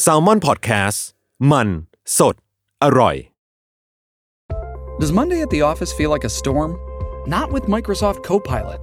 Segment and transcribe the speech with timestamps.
[0.00, 1.06] แซลมอนพอดแคสต์
[1.50, 1.68] มัน
[2.18, 2.34] สด
[2.84, 3.16] อร่อย
[5.00, 6.70] Does Monday at the office feel like a storm?
[7.36, 8.80] Not with Microsoft Copilot.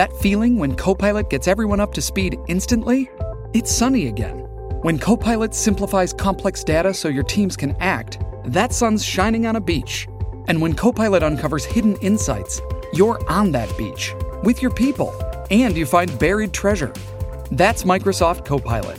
[0.00, 3.00] That feeling when Copilot gets everyone up to speed instantly?
[3.58, 4.38] It's sunny again.
[4.86, 8.12] When Copilot simplifies complex data so your teams can act,
[8.56, 9.94] that sun's shining on a beach.
[10.48, 12.54] And when Copilot uncovers hidden insights,
[12.98, 15.10] you're on that beach with your people
[15.50, 16.92] and you find buried treasure.
[17.50, 18.98] That's Microsoft Copilot.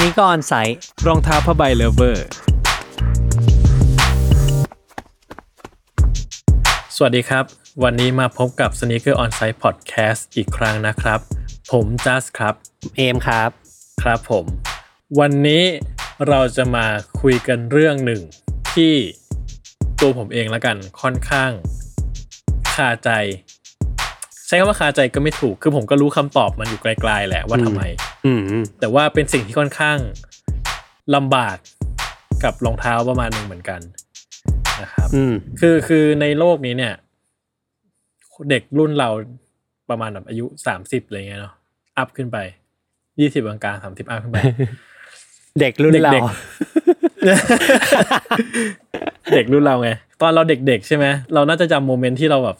[0.00, 2.26] นีกออนไซต์รองเท้าผ้าใบเลเวอร์
[6.96, 7.44] สวัสดีครับ
[7.82, 11.20] วันนี้มาพบกับ Sneaker On Site Podcast อีกครั้งนะครับ
[11.72, 12.54] ผมจัสครับ
[12.96, 13.50] เอมครับ
[14.02, 14.44] ครับผม
[15.20, 15.64] วันนี้
[16.28, 16.86] เราจะมา
[17.20, 18.22] คุยกันเรื่องหนึ่ง
[18.74, 18.94] ที่
[20.00, 21.50] ตัวผมเองแล้วกันค่อนข้าง
[22.74, 23.10] คาใจ
[24.50, 27.82] ใช้คำว่าคาใจก็ไม่ถูก คือผมก็รู้คำตอบมันอยู่ไกลๆแหละว่าทำไม
[28.26, 28.40] อืม
[28.80, 29.98] แต่ว่าเป็นสิ่งที่ค่อนข้าง
[31.14, 31.56] ลำบาก
[32.44, 33.80] กับรองเท้าประมาณหนึ่งเหมือนกัน
[34.82, 36.94] นะครับอืมคือคือในโลกนี้เนี่ย
[38.50, 39.08] เด็กรุ่นเรา
[39.90, 41.54] ประมาณแบบอายุสามสิบอะไรเงี้ยเนาะ
[41.98, 42.38] อัพขึ้นไป
[43.20, 44.38] ยี่สิบกลางๆสามสิบอัพขึ้นไป
[45.60, 46.22] เด็กรุ่นเราเด็ก
[49.34, 52.56] เด็กรุ่นเราไงตอนเราเด็กๆใช่ไหมเราน่าจะจำโมเมนต์ที่เราแบบ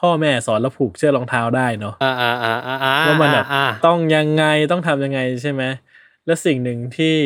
[0.00, 5.62] พ่อแม่สอนเราผูกเชือกรองเท้าได้เนาะอ่าอ่าอ่าอ่าอ่าว่ามันแบบอ่าต้องยังไงต้องทำยังไงใช่ไหม
[6.26, 7.16] และสิ่งหนึ่งที่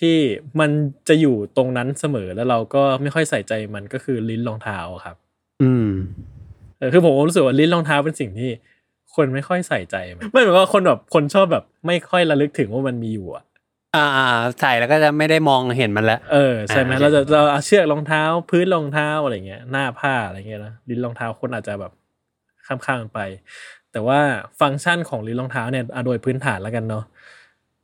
[0.00, 0.16] ที่
[0.60, 0.70] มัน
[1.08, 5.16] จะอยู่ตรงนั้นเสมอแล้วเราก็ไม่ค่อยใส่ใจมันก็คือลิ้นรองเท้าครับ
[5.62, 5.90] อืม
[6.78, 8.50] เออคือผมรู้สึกว่าลิ้นรองเท้าเป็นสิ่งที่
[9.14, 13.44] คนไม่ค่อยใส่ใจมันไม่เหมือนว่าคนแบบคนชอบแบบ ไม่ค่อยระลึกถึงว่ามันมีอยู่อะ
[13.96, 14.26] อ่าอ่า
[14.60, 21.92] ใส่แล้วก็จะไม่ได้มองเห็นมันแล้วเออใช่ไหมอ่าเราจะเราเอาเชือกรองเท้า พื้นรองเท้าอะไรเงี้ยหน้าผ้าอะไรเงี้ยนะลิ้นรองเท้าคนอาจจะแบบ
[22.70, 23.20] ข้ามๆมันไป
[23.92, 24.20] แต่ว่า
[24.60, 27.04] ฟังก์ชันของลิ้นรองเท้าเนี่ยอะโดยพื้นฐานแล้วกันเนาะ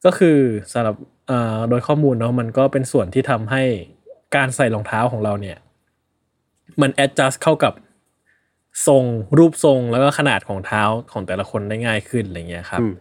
[0.04, 0.38] ก็คือ
[0.72, 0.96] สำหรับ
[1.28, 3.62] เอ่อโดยข้อมูลเนาะมันก็เป็นส่วนที่ทำให้
[4.36, 5.58] การใส่รองเท้าของเราเนี่ย
[6.80, 7.72] มัน adjust เข้ากับ
[8.86, 9.04] ทรง
[9.38, 10.82] รูปทรงแล้วก็ขนาดของเท้า
[11.12, 12.92] ของแต่ละคนได้ง่ายขึ้นอะไรเงี้ยครับอืม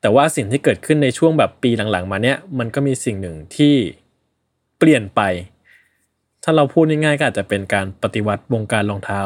[0.00, 3.74] แต่ว่าสิ่งที่เกิดขึ้นในช่วงแบบปีหลังๆ มาเนี้ยมันก็มีสิ่งหนึ่งที่
[4.78, 5.20] เปลี่ยนไป
[6.44, 9.20] ถ้าเราพูดง่ายๆก็อาจจะเป็นการปฏิวัติวงการรองเท้า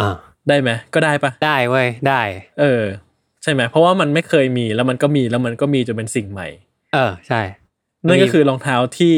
[0.00, 0.10] อ่า
[0.48, 2.22] ได้ไหมก็ได้ปะได้เว้ยได้
[2.60, 2.84] เออ
[3.42, 6.48] ใช่ไหมเพราะว่ามันไม่เคยมีแล้วมันก็มีแล้วมันก็มีจนเป็นสิ่งใหม่
[6.94, 7.40] เออใช่
[8.06, 9.16] นั่นก็คือรองเท้าที่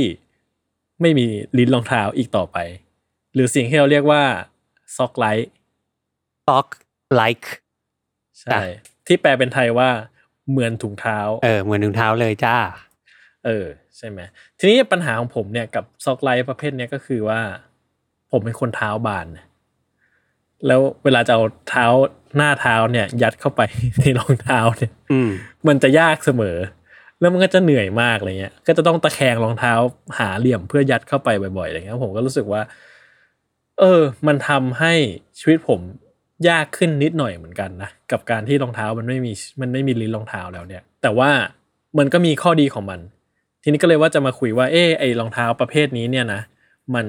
[1.00, 1.26] ไม่มี
[1.58, 2.58] ลิ้นรองเท้าอีกต่อไป
[3.34, 4.22] หรือสิ่งที่เราเรียกว่า
[4.96, 5.52] ซ็อกไลท์
[6.46, 6.66] talk
[7.20, 7.46] like
[8.40, 8.60] ใช่
[9.06, 9.90] ที่แปลเป็นไทยว่า
[10.50, 12.56] เหมือนถุงเท้า เออ เหมือนถุงเท้าเลยจ้า
[13.46, 13.66] เออ
[13.96, 14.20] ใช่ไหม
[14.58, 17.40] ทีนี้ปัญหาของผมเนี่ยกับซอกไลท์ประเภทเนี้ยก็คือว่า
[18.30, 19.26] ผมเป็นคนเท้าบาน
[20.66, 21.86] แล้วเวลาจะเอาเท้า
[22.36, 23.60] หน้าเท้าเนี่ย ยัดเข้าไป
[24.00, 25.30] ในรองเท้าเนี่ยอืม
[25.68, 26.56] มันจะยากเสมอ
[27.20, 29.72] แล้วมันก็จะเหนื่อยมากอะไรเงี้ย ก็จะต้องตะแคงรองเท้า
[30.18, 31.28] หาเหลี่ยมเพื่อยัดเข้าไป
[31.58, 32.62] บ่อยๆอะไรเงี้ยผมก็รู้สึกว่า
[33.78, 34.92] เออ มันทำให้
[35.38, 35.80] ชีวิตผม
[36.48, 41.30] ยากขึ้นนิดหน่อยเหมือนกันนะกับการที่รองเท้ามันไม่มีมันไม่มีลิ้นรองเท้าแล้วเนี่ย แต่ว่า
[41.98, 43.00] มันก็มีข้อดีของมัน
[43.62, 46.40] ทีนี้ก็เลยว่าจะมาคุยว่าเออไอรองเท้าประเภทนี้เนี่ยนะ
[46.94, 47.06] มัน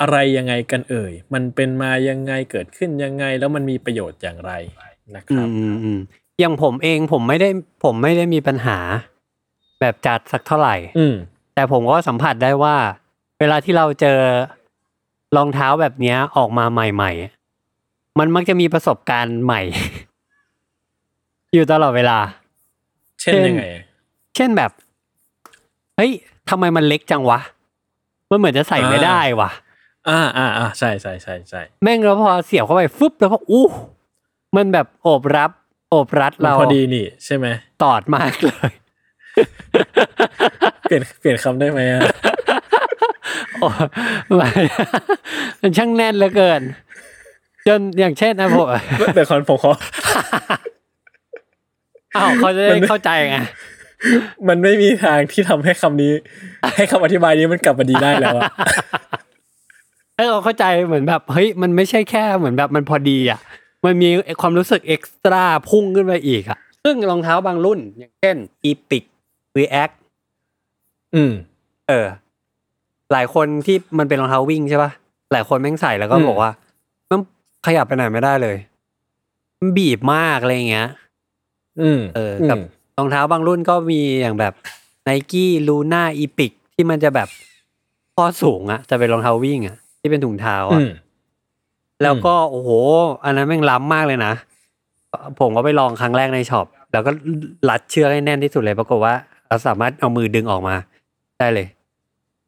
[0.00, 4.52] อะไรยังไงกันเอ่ย มันเป็นมายังไงเกิดขึ้นยังไง แล้วมันมีประโยชน์อย่างไร
[5.16, 6.00] นะคอืรับมอืมอืม
[6.40, 7.48] อย่างผมเองผมไม่ได้
[7.84, 8.78] ผมไม่ได้มีปัญหา
[9.80, 11.14] แบบจัดสักเท่าไหร่ อืม
[11.54, 12.76] แต่ผมก็สัมผัสได้ว่า
[13.40, 14.18] เวลาที่เราเจอ
[15.36, 17.12] รองเท้าแบบเนี้ยออกมาใหม่
[17.66, 19.62] ๆ มันมักจะมีประสบการณ์ใหม่
[21.54, 22.18] อยู่ตลอดเวลา
[23.20, 23.64] เช่นยังไง
[24.36, 24.70] เช่นแบบ
[25.96, 26.10] เฮ้ย
[26.50, 27.40] ทำไมมันเล็กจังวะ
[28.30, 29.50] มันเหมือนจะใส่ไม่อ่าได้วะ
[30.08, 33.66] อ่าอ่าอ่าใช่ใช่ใช่ใช่แม่งแล้วพอเสียบเข้าไปฟึบแล้วก็อู้
[34.56, 35.50] มันแบบโอบรับ
[35.90, 37.46] โอบรัดมันเราพอดีนี่ ใช่ไหม
[37.82, 38.70] ตอดมากเลย
[40.82, 42.00] เปลี่ยนเปลี่ยนคำได้ไหมอะ
[43.60, 43.68] โอ้
[44.38, 44.50] มัน
[45.60, 46.62] มันช่างแน่นเหลือเกิน
[47.68, 48.66] จนอย่างเช่นนะผม
[49.14, 49.72] เดี๋ยวคอนผมขอ
[52.16, 53.38] อ้าวเขาจะได้มันเข้าใจไง
[54.48, 56.12] มันไม่มีทางที่ทำให้คำนี้
[56.76, 58.44] ให้คำอธิบายนี้มันกลับมาดีได้แล้วอะ
[59.20, 59.21] ให้
[60.30, 63.40] เราเข้าใจเหมือนแบบเฮ้ยมันไม่ใช่แค่เหมือนแบบมันพอดีอะ
[63.84, 64.08] มันมี
[64.40, 68.36] ความรู้สึกเอ็กซ์ตร้าพุ่งขึ้นไปอีกอะซึ่งรองเท้าบางรุ่น อย่างเช่น
[68.70, 69.04] Epic
[69.58, 69.94] React
[71.14, 71.32] อืม
[71.88, 72.06] เออ
[73.12, 74.90] หลายคนที่มันเป็นรองเท้าวิ่งใช่ปะ
[75.32, 76.50] หลายคนแม่งใส่แล้วก็อืมบอกว่า
[77.10, 77.20] มัน
[77.66, 78.56] ขยับไปไหนไม่ได้เลย
[79.58, 80.88] มันบีบมากอะไรอย่างเงี้ย
[81.80, 82.58] อืม เออกับ
[82.98, 84.52] รองเท้าบางรุ่นก็มีอย่างแบบ
[85.08, 87.28] Nike Luna Epic ที่มันจะแบบ
[88.16, 90.90] ข้อสูงอะจะเป็นรองเท้าวิ่งอะ ที่เป็นถุงเท้าอือะม
[92.02, 92.70] แล้วก็โอ้โห
[93.24, 94.32] อันนั้นแม่งล้ำมากเลยนะ
[95.40, 97.10] ผมก็ไปลองครั้งแรกในช็อปแล้วก็
[97.68, 99.14] รัดเชือกให้แน่นที่สุดเลยปรากฏว่า
[99.48, 100.74] เราสามารถเอามือดึงออกมา
[101.38, 101.66] ได้เลย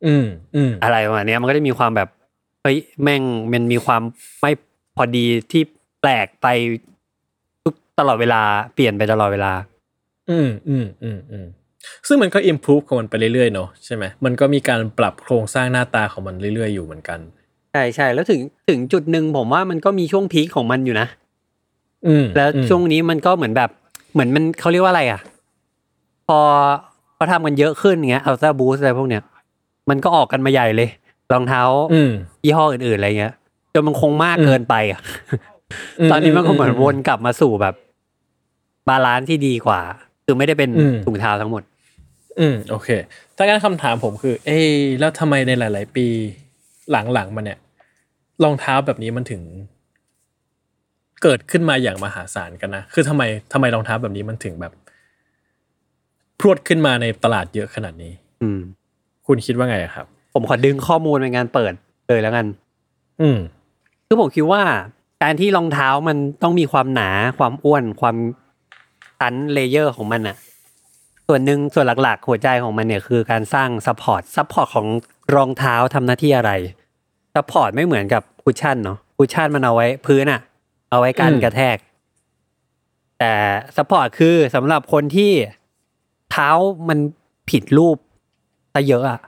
[0.06, 2.08] อืมอืมอะไรประมาณเนี้ยมันก็จะมีความแบบ
[2.62, 3.22] เฮ้ยแม่ง
[3.52, 4.02] มันมีความ
[4.40, 4.50] ไม่
[4.96, 5.62] พอดีที่
[6.00, 6.46] แปลกไป
[7.62, 8.42] ทุกตลอดเวลา
[8.74, 9.52] เปลี่ยนไปตลอดเวลา
[10.30, 11.46] อืมอืมอืมอืม
[12.08, 17.18] ซึ่งมันก็ improve ของมันไปเรื่อยๆเนาะใช่ไหมมันก็มีการปรับโครงสร้างหน้าตาของมันเรื่อยๆอยู่เหมือนกัน
[17.74, 21.06] ใช่ใช่แล้วถึงถึงจุดหนึ่งผมว่ามันก็มีช่วง peak ของมันอยู่นะ
[22.06, 23.70] อืมแล้วอืมช่วงนี้มันก็เหมือนแบบ
[24.12, 25.20] เหมือนมันเขาเรียกว่าอะไรอะ
[26.28, 26.38] พอ
[27.14, 29.22] เขาทำกันเยอะขึ้นเงี้ยอัลต a าบูสอะไรพวกเนี้ย
[29.90, 30.88] มันก็ออกกันมาใหญ่เลย
[31.32, 31.62] รองเท้า
[31.94, 32.10] อืม
[32.44, 33.34] ยี่ห้ออื่นๆอะไรเงี้ย
[33.74, 35.00] จนมันคงมากอืมเกินไปอะ
[36.06, 37.74] มตอนนี้มันก็เหมือนอืมวนกลับมาสู่แบบ
[38.88, 39.80] balance ที่ดีกว่า
[40.24, 41.62] คือไม่ได้เป็นอืมถุงเท้าทั้งหมด
[42.40, 42.88] อืม โอเค
[43.36, 44.66] ถ้างั้นคำถามผมคือ เอ้ย
[45.00, 46.06] แล้วทำไมในหลาย ๆ ปี
[46.92, 47.58] หลังๆมาเนี่ย
[48.42, 49.42] รองเท้าแบบนี้มันถึง
[51.22, 53.22] เกิดขึ้นมาอย่างมหาศาลกันนะ คือทำไม
[53.52, 54.72] ทำไมรองเท้าแบบนี้มันถึงแบบ
[56.40, 58.60] พรวดขึ้นมาในตลาดเยอะขนาดนี้ อืม
[59.26, 61.72] คุณคิดว่าไงอะครับ ผมขอดึงข้อมูลในงานเปิด
[62.08, 62.46] เลยแล้วกัน
[63.20, 63.38] อืม
[64.06, 64.62] คือผมคิดว่า
[65.22, 68.16] การที่รองเท้ามันต้องมีความหนา ความอ้วน ความ
[69.18, 70.36] ชั้นเลเยอร์ของมันอะ
[71.26, 74.86] ส่วนหนึ่งส่วนหลักๆ หัวใจของมันเนี่ยคือการสร้าง support support ของ
[75.34, 76.52] รองเท้าทำหน้าที่อะไร
[77.34, 80.40] support ไม่เหมือนกับ cushion เนาะ cushion มันเอาไว้พื้นอะ
[80.90, 81.76] เอาไว้กันอืมกระแทก
[83.18, 83.32] แต่
[83.76, 85.32] support คือสำหรับคนที่
[86.30, 86.50] เท้า
[86.88, 86.98] มัน
[87.50, 87.96] ผิดรูป
[88.74, 89.20] ซะเยอะอะ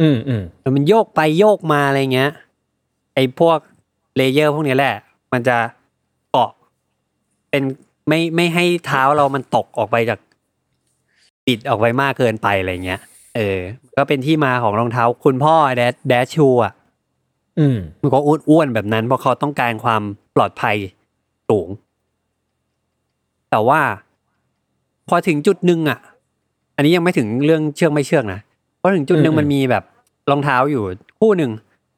[0.00, 0.42] อืมอืม
[0.76, 2.30] มันโยกไปโยกมาอะไรเงี้ย
[3.14, 3.58] ไอ้พวก
[4.16, 4.96] layer พวกนี้แหละ
[5.32, 5.56] มันจะ
[6.30, 6.50] เกาะ
[7.50, 7.62] เป็น
[8.08, 10.18] ไม่ไม่ให้เท้าเรามันตกออกไปจาก
[11.46, 13.00] ปิดออกไปมากเกินไปอะไรเงี้ย
[13.36, 13.58] เออ
[13.96, 16.85] ก็เป็นที่มาของรองเท้าคุณพ่อแดชแดชชูอะอื
[17.76, 18.18] มมันก็
[18.48, 20.02] อ้วนๆแบบนั้น เพราะเขาต้องการความ
[20.36, 20.76] ปลอดภัย
[21.48, 21.68] สูง
[23.50, 23.80] แต่ว่า
[25.08, 25.98] พอถึงจุดหนึ่งอะ
[26.76, 28.40] อันนี้ยังไม่ถึงเรื่องเชื่องไม่เชื่องนะ
[28.80, 29.84] พอถึงจุดหนึ่งอืมมันมีแบบ
[30.30, 30.82] รองเท้าอยู่
[31.20, 31.50] คู่หนึ่ง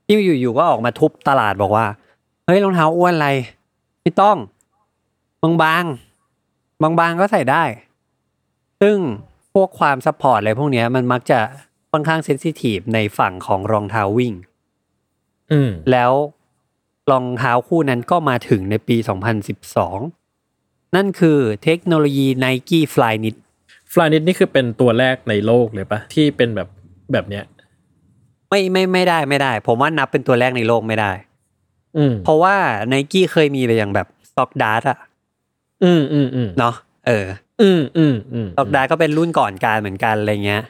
[0.07, 1.87] ที่อยู่ๆก็ออกมาทุบตลาดบอกว่า
[2.47, 3.29] เฮ้ยรองเท้าอ้วนอะไร
[4.03, 4.37] ไม่ต้อง
[5.43, 7.63] บางๆบางๆก็ใส่ได้
[8.81, 8.97] ซึ่ง
[9.55, 11.39] พวกความ support อะไรพวกเนี้ยมันมักจะ
[11.93, 14.48] ค่อนข้าง sensitive ในฝั่งของรองเท้าวิ่งอืม
[15.93, 16.13] แล้ว
[17.11, 18.97] รองเท้าคู่นั้นก็มาถึงในปี
[19.77, 23.37] 2012 นั่นคือเทคโนโลยี Nike Flyknit
[23.93, 26.69] Flyknit นี่คือเป็นตัวแรกในโลกเลยปะที่เป็นแบบ
[27.13, 27.45] แบบเนี้ย
[28.51, 31.13] ไม่ไม่ไม่ได้ไม่ได้ ผมว่านับเป็นตัวแรกในโลกไม่ได้
[31.97, 32.57] อืมเพราะว่า
[32.93, 34.99] Nike เคยมีไปอย่างแบบ Stock Dart อะ
[35.85, 36.75] อืมอืมอืมเนาะ
[37.07, 37.27] เออ
[37.63, 40.63] อืมอืมอืม Stock Dart ก็เป็นรุ่นก่อนการเหมือนกันอะไรเงี้ย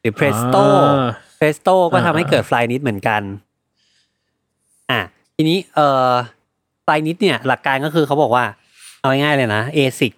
[0.00, 3.22] หรือ Presto อ่า Presto ก็อ่าทำให้เกิด Flyknit เหมือนกัน
[4.90, 5.00] อะ
[5.36, 6.12] ทีนี้เอ่อ
[6.84, 8.44] Flyknit เนี่ยหลักการก็คือเขาบอกว่า
[9.00, 10.14] เอาง่ายๆเลยนะ ASIC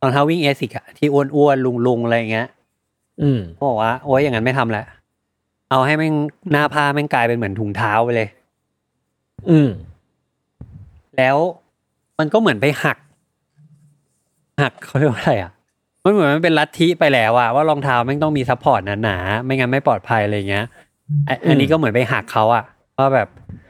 [0.00, 2.48] รองเท้าวิ่ง ASICS อะที่อ้วนๆลุงๆอะไรอย่างเงี้ย
[3.22, 4.86] อืมเขาบอกว่าโอ้ยอย่างนั้นไม่ทำแล้ว
[5.70, 6.14] เอาให้แม่ง
[6.52, 8.28] หน้าผ้าแม่งกลายเป็นเหมือนถุงเท้าไปเลย
[9.50, 9.68] อืม
[11.16, 11.36] แล้ว
[12.18, 12.98] มันก็เหมือนไปหัก
[14.60, 15.52] หักเขาเรียกว่าอะไรอะ
[16.04, 20.64] มันเหมือนมันเป็นลัทธิไปแล้วอะว่ารองเท้าแม่งต้องมี support หนาๆไม่งั้นไม่ปลอดภัยอะไรเงี้ย
[21.28, 22.64] อะอันนี้ก็เหมือนไปหักเขาอะ
[22.98, 23.28] ว่าแบบ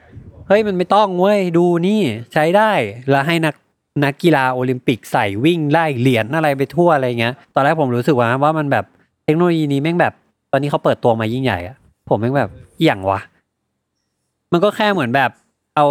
[0.51, 2.01] ฮ้ยมันไม่ต้องเว้ยดูนี่
[2.33, 2.71] ใช้ได้
[3.09, 3.55] แล้วให้นัก
[4.03, 8.85] นักกีฬาโอลิมปิกใส่วิ่งไล่เหรียญอะไรไปทั่วอะไรเงี้ย ตอนแรกผมรู้สึกว่าว่ามันแบบ
[9.25, 10.13] เทคโนโลยีนี้แม่งแบบ
[10.51, 11.75] ตอนนี้เขาเปิดตัวมายิ่งใหญ่อะ
[12.09, 13.19] ผมแม่งแบบอหย่างวะ
[14.51, 15.31] มันก็แค่เหมือนแบบ
[15.75, 15.85] เอา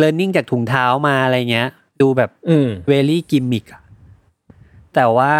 [0.00, 1.68] learning จากถุงเท้ามาอะไรเงี้ย
[2.00, 3.80] ดูแบบอืมเวลี่กิมมิกอะ
[4.94, 5.32] แต่ว่า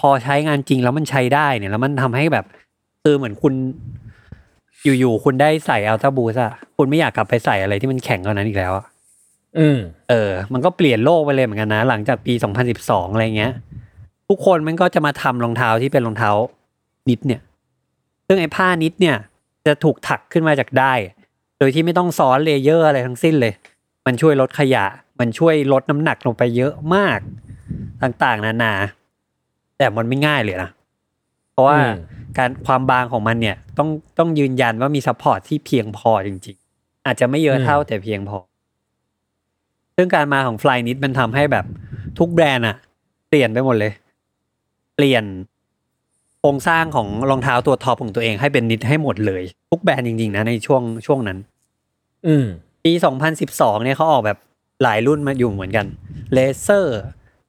[0.00, 2.44] พอใช้งานจริงแล้วมันใช้ได้เนี่ย แล้วมันทำให้แบบ
[3.02, 3.54] คือเหมือนคุณ
[4.84, 8.84] อยู่ๆคุณได้ใส่อัลต a าบูสอะคุณไม่อยากกลับไปใส่อะไรที่มันแข็งกว่านั้นอีกแล้วอะ
[9.58, 12.34] อืมเออ มันก็เปลี่ยนโลกไปเลยเหมือนกันนะ หลังจากปี
[12.74, 13.52] 2012อะไรเงี้ย
[14.28, 16.30] ทุกคนมันก็จะมาทำรองเท้าที่เป็นรองเท้า
[17.08, 17.40] knit เนี่ย
[18.26, 19.16] ซึ่งไอ้ผ้า knit เนี่ย
[19.66, 20.92] จะถูกถักขึ้นมาจากด้าย
[21.58, 23.52] โดยที่ไม่ต้องซ้อน layer อะไรทั้งสิ้นเลย
[24.06, 24.84] มันช่วยลดขยะ
[25.20, 27.18] มันช่วยลดน้ำหนักลงไปเยอะมาก
[28.02, 28.72] ต่างๆ นานา
[29.78, 30.70] แต่มันไม่ง่ายเลยนะ
[31.52, 31.94] เพราะว่าอืม
[32.38, 38.38] การความบางของมันเนี่ยต้องต้องยืนยันว่ามี support ที่เพียงพอจริง ๆ อาจจะไม่เยอะเท่าแต่เพียงพอ
[39.96, 41.64] ซึ่งการมาของ Flyknit มันทำให้แบบ
[42.18, 42.76] ทุกแบรนด์อะ
[43.28, 43.92] เปลี่ยนไปหมดเลย
[44.96, 45.24] เปลี่ยน
[46.40, 51.38] โครงสร้างของรองเท้าตัว top ของตัวเองให้เป็น knit ให้หมดเลย ทุกแบรนด์จริง ๆ นะในช่วงช่วงนั้น
[52.26, 52.46] อืม
[52.84, 52.92] ปี
[53.38, 54.38] 2012เนี่ยเขาออกแบบ
[54.82, 55.86] หลายรุ่นมาอยู่เหมือนกัน
[56.32, 57.00] เลเซอร์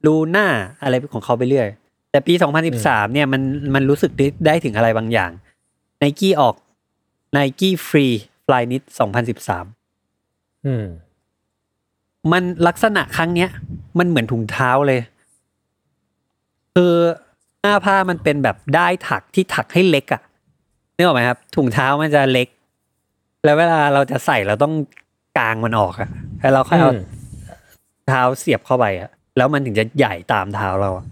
[0.06, 0.46] ลูน่า
[0.82, 1.68] อะไรของเขาไปเรื่อย
[2.14, 2.34] แต่ปี
[2.74, 3.42] 2013 เนี่ยมัน
[3.74, 5.30] มันรู้สึกได้ได้ถึงอะไรบางอย่าง
[6.00, 6.54] n นกี้ออก
[7.36, 8.06] n นกี้ฟรี
[8.46, 8.82] ฟลายนิด
[9.94, 10.84] 2013 อืม
[12.32, 13.50] มันลักษณะครั้งเนี้ย
[13.98, 15.00] มันเหมือนถุงเท้าเลย
[16.74, 16.94] คือ
[17.62, 20.22] หน้าผ้ามันเป็นแบบได้ายถักที่ถักให้เล็กอะ
[20.96, 22.48] นึกออกไหมครับ ถุงเท้ามันจะเล็ก
[23.44, 24.74] แล้วเวลาเราจะใส่เราต้อง
[25.38, 27.02] กางมันออกอะแล้วเราค่อยเอาอืม
[28.08, 31.06] เท้าเสียบเข้าไปอะแล้วมันถึงจะใหญ่ตามเท้าเราอะ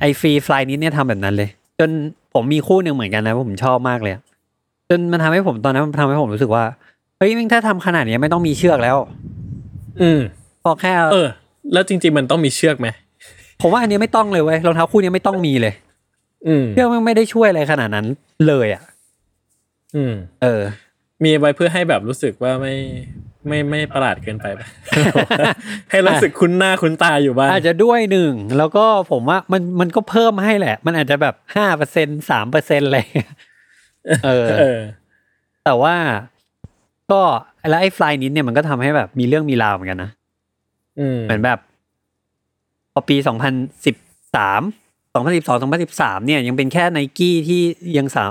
[0.00, 1.90] ไอฟรีฟลายนี้เนี่ยทำแบบนั้นเลย จน
[2.34, 4.22] ผมมีคู่หนึ่งเหมือนกันนะผมชอบมากเลยอะ
[4.88, 6.64] จนมันทำให้ผมตอนนั้นมันทำให้ผมรู้สึกว่า
[7.18, 8.96] เฮ้ยแม่งถ้าทำขนาดนี้ไม่ต้องมีเชือกแล้ว
[10.02, 10.20] อืม
[10.62, 11.28] พอแค่เอาเออ
[11.72, 12.88] แล้วจริง ๆ มันต้องมีเชือกไหม
[13.60, 15.74] ผมว่าอันนี้ไม่ต้องเลยเว้ยรองเท้าคู่นี้ไม่ต้องมีเลย
[16.46, 18.06] อืมเชือกมันไม่ได้ช่วยอะไรขนาดนั้น
[18.46, 18.82] เลยอะ
[19.96, 20.12] อืม
[20.42, 20.62] เออ
[21.24, 22.74] มีไว้เพื่อให้แบบรู้สึกว่าไม่
[23.46, 24.66] ไม่ไม่ประหลาดเกินไปปะ
[25.90, 33.30] ให้รู้สึกคุ้นหน้าคุ้นตาอยู่บ้างอาจจะด้วยหนึ่ง แล้วก็ผมว่ามันมันก็เพิ่มให้แหละ มันอาจจะแบบห้าเปอร์เซ็นสามเปอร์เซ็นอะไรเงี้ย
[34.24, 34.80] เออเออ
[35.64, 35.96] แต่ว่า
[37.12, 37.22] ก็
[37.70, 40.10] แล้วไอ้ฟลายนิดเนี่ยมันก็ทำให้แบบมีเรื่องมีราวเหมือนกันนะ
[41.00, 41.58] อืมเหมือนแบบ
[42.92, 43.52] พอปีสองพัน
[43.86, 43.96] สิบ
[44.36, 44.62] สาม
[45.14, 47.60] สองพันสิบสองสองพันสิบสามเนี่ย ยังเป็นแค่ไนกี้ที่
[47.98, 48.30] ยังสาว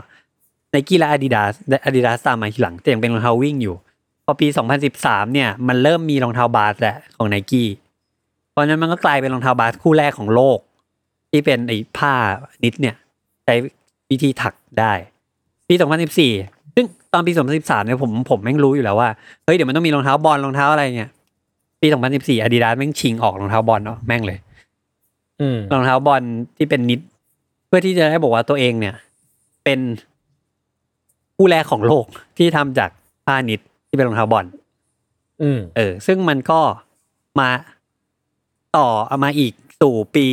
[0.71, 1.53] ไนกี้และอาดิดาส
[1.85, 3.75] อาดิดาสตามมาทีหลัง แต่ยังเป็นรองเท้าวิ่งอยู่
[4.29, 7.67] พอปีสองพันสิบสามเนี่ย มันเริ่มมีรองเท้าบาสแหละของไนกี้
[8.51, 10.59] เพราะฉะนั้นมันก็กลายเป็นรองเท้าบาสคู่แรกของโลก
[11.31, 12.13] ที่เป็นไอ้ผ้า
[12.63, 12.95] นิดเนี่ย
[13.45, 13.55] ใช้
[14.09, 14.93] วิธีถักได้
[15.67, 16.31] ปีสองพันสิบสี่
[16.75, 19.09] ซึ่งตอนปีสองพันสิบสามเนี่ยผมผมแม่งรู้อยู่แล้วว่า
[19.43, 21.11] เฮ้ยเดี๋ยวมันต้องมีรองเท้าบอลรองเท้าอะไรเงี้ย
[21.81, 24.39] ปี 2014 Adidas แม่งชิงออกรองเท้าบอลเนาะแม่งเลย
[25.41, 26.21] อืมรองเท้าบอล
[26.57, 26.99] ที่เป็นนิด
[27.67, 28.95] เพื่อที่จะได้บอกว่าตัวเองเนี่ย
[29.63, 29.79] เป็น
[31.35, 32.05] ผู้แรกของโลก
[32.37, 32.89] ที่ทำจาก
[33.25, 33.59] ผ้านิด
[33.97, 34.45] ที่เป็นรองเท้าบอล
[35.41, 36.59] อืมเออ ซึ่งมันก็
[37.39, 37.49] มา
[38.77, 40.25] ต่อเอามาอีกสู่ปี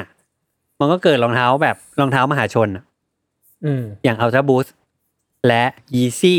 [0.00, 2.84] 2015มันก็เกิดรองเท้าแบบรองเท้ามหาชนอะ
[3.64, 4.70] อืมอย่าง Ultra Boost
[5.46, 5.64] และ
[5.96, 6.36] Yeezy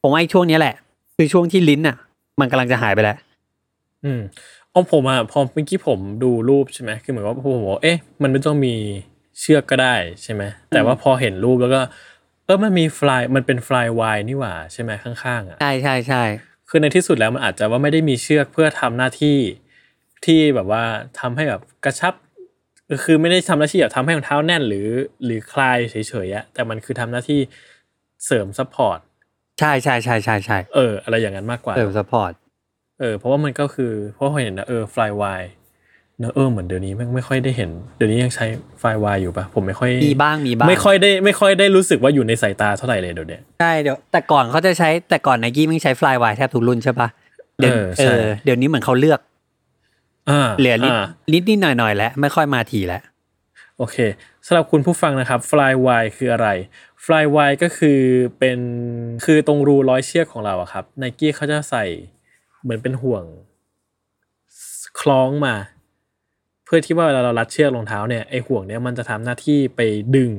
[0.00, 0.74] ผมว่าไอ้ช่วงเนี้ยแหละ
[1.16, 1.96] คือช่วงที่ลิ้นอะ
[2.40, 3.16] มันกำลังจะหายไปแล้ว
[4.04, 4.20] อืม
[4.70, 8.74] เอาผมอะพอเมื่อกี้ผมดูรูปใช่ไหมคือเหมือนว่าผมบอกว่าเอ๊ะ มันไม่ต้องมี
[9.40, 11.80] เชือกก็ได้ใช่ไหมแต่ว่าพอเห็นรูปแล้วก็
[12.46, 16.24] เออมันมีฟลายมันเป็นฟลายวายนี่หว่าใช่ไหมข้างๆอะใช่ใช่ใช่
[16.68, 19.38] คือในที่สุดแล้วมันอาจจะว่าไม่ได้มีเชือกเพื่อทำหน้าที่
[20.24, 20.84] ที่แบบว่า
[21.20, 22.14] ทำให้แบบกระชับ
[23.04, 24.88] คือไม่ได้ทำหน้าที่แบบทำให้รองเท้าแน่นหรือ
[25.24, 27.40] หรือคลายเฉยๆอะแต่มันคือทำหน้าที่
[28.26, 28.98] เสริม support
[29.60, 32.32] ใช่ใช่ใช่ใช่ใช่เอออะไรอย่างนั้นมากกว่าเติม support
[33.00, 35.42] เออเพราะว่ามันก็คือเพราะเห็นนะเออ Flywire
[36.20, 38.46] เนอะเออเหมือนเดี๋ยวนี้แม่งไม่ค่อยได้เห็น เดี๋ยวนี้ยังใช้
[38.80, 47.08] Flywire อยู่ปะผมไม่ค่อยมีบ้างมีบ้างไม่ค่อยได้ไม่ค่อยได้รู้สึกว่าอยู่ในสายตาเท่าไหร่เลยเดี๋ยวเนี้ยใช่เดี๋ยวแต่ก่อนเขาจะใช้แต่ก่อนไนกี้มันใช้ Flywire แทบทุกรุ่นใช่ปะ
[47.58, 49.20] เดี๋ยวเออเอใช่อเดี๋ยวนี้เหมือนเขาเลือก
[50.30, 53.02] อ่าเหลือนิดอ่านิดนิดหน่อยหน่อยแล้วไม่ค่อยมาทีแล้ว
[53.78, 53.96] โอเค
[54.46, 56.48] สำหรับคุณผู้ฟังนะครับ Flyway คืออะไร
[57.04, 58.00] Flyway ก็คือ
[58.38, 58.58] เป็น
[59.24, 61.84] คือตรงรูร้อยเชือกของเราอะครับไนกี้เขาจะใส่
[62.62, 63.24] เหมือนเป็นห่วง
[65.00, 65.54] คล้องมา
[66.66, 69.80] เพื่อที่ว่าเวลาเรารัดเชือกรองเท้าเนี่ยไอห่วงเนี้ยมันจะทำหน้าที่ไป
[70.16, 70.30] ดึง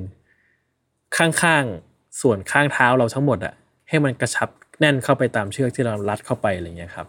[1.17, 3.53] ข้างๆส่วนข้างเท้าเราทั้งหมดอะ
[3.89, 7.07] ให้มันกระชับแน่นเข้าไปตามเชือกที่เรารัดเข้าไปอะไรเงี้ยครับ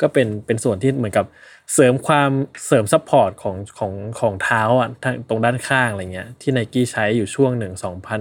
[0.00, 1.26] ก็เป็นเป็นส่วนที่เหมือนกับ
[1.74, 2.30] เสริมความ
[2.66, 8.20] เสริม support ของของของเท้าอะทางตรงด้านข้างอะไรเงี้ยที่ไนกี้ใช้อยู่ช่วงหนึ่งสองพัน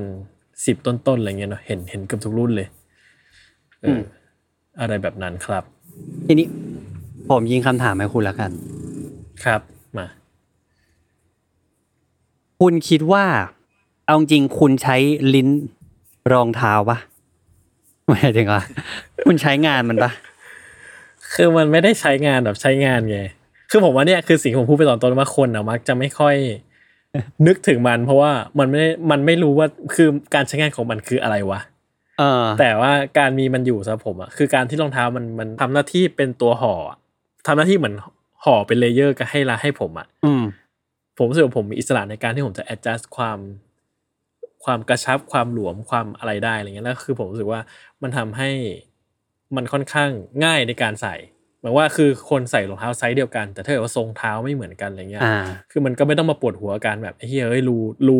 [0.66, 2.68] สิบต้นๆอะไรเงี้ยเนาะเห็นเห็นเกับทุกรุ่นเลย
[3.82, 4.02] เอออ
[4.80, 5.64] อะไรแบบนั้นครับ
[6.28, 6.48] ทีนี้
[7.30, 8.52] ผมยิงคำถามให้คุณแล้วกัน
[9.46, 9.79] ครับมา
[12.60, 13.26] คุณคิดว่า
[14.06, 14.96] เอาจริงๆคุณใช้
[15.34, 15.50] ลิ้น
[16.34, 16.98] รองเท้าปะ
[18.06, 18.64] ไม่ใช่ถึงว่า
[19.26, 20.12] คุณใช้งานมันปะ
[21.34, 23.20] คือมันไม่ได้ใช้งานแบบใช้งานไง
[23.72, 26.36] คือผมว่าเนี่ยคือสิ่งที่ผมพูดไปตอนต้นว่าคนอะมักจะไม่ค่อย
[27.48, 31.60] นึกถึงมันเพราะว่ามันไม่ได้มันไม่รู้ว่าคือการใช้งานของมันคืออะไรวะ
[32.20, 36.98] เออแต่ว่าการมีมันอยู่สำหรับผมอะคือการที่รองเท้ามันมันทำหน้าที่เป็นตัวห่ออะ
[37.48, 37.96] ทำหน้าที่เหมือน
[38.44, 40.44] ห่อเป็น layer ก็ให้ละให้ผมอะอืม
[41.20, 43.40] ผมรู้สึกว่าผมมีอิสระในการที่ผมจะ adjust ความ
[44.64, 47.62] ความกระชับความหลวมความอะไรได้อะไรเงี้ยแล้วคือผมรู้สึกว่า
[48.04, 48.50] มันทำให้
[49.56, 50.10] มันค่อนข้าง
[50.44, 51.16] ง่ายในการใส่
[51.62, 55.38] หมายว่าคือคนใส่รองเท้าไซส์เดียวกัน แต่ถ้าเกิดว่าทรงเท้าไม่เหมือนกันอะไรเงี้ยอ่า
[55.72, 58.18] คือมันก็ไม่ต้องมาปวดหัวกันแบบไอ้เฮ้ยเอ้ยรูรู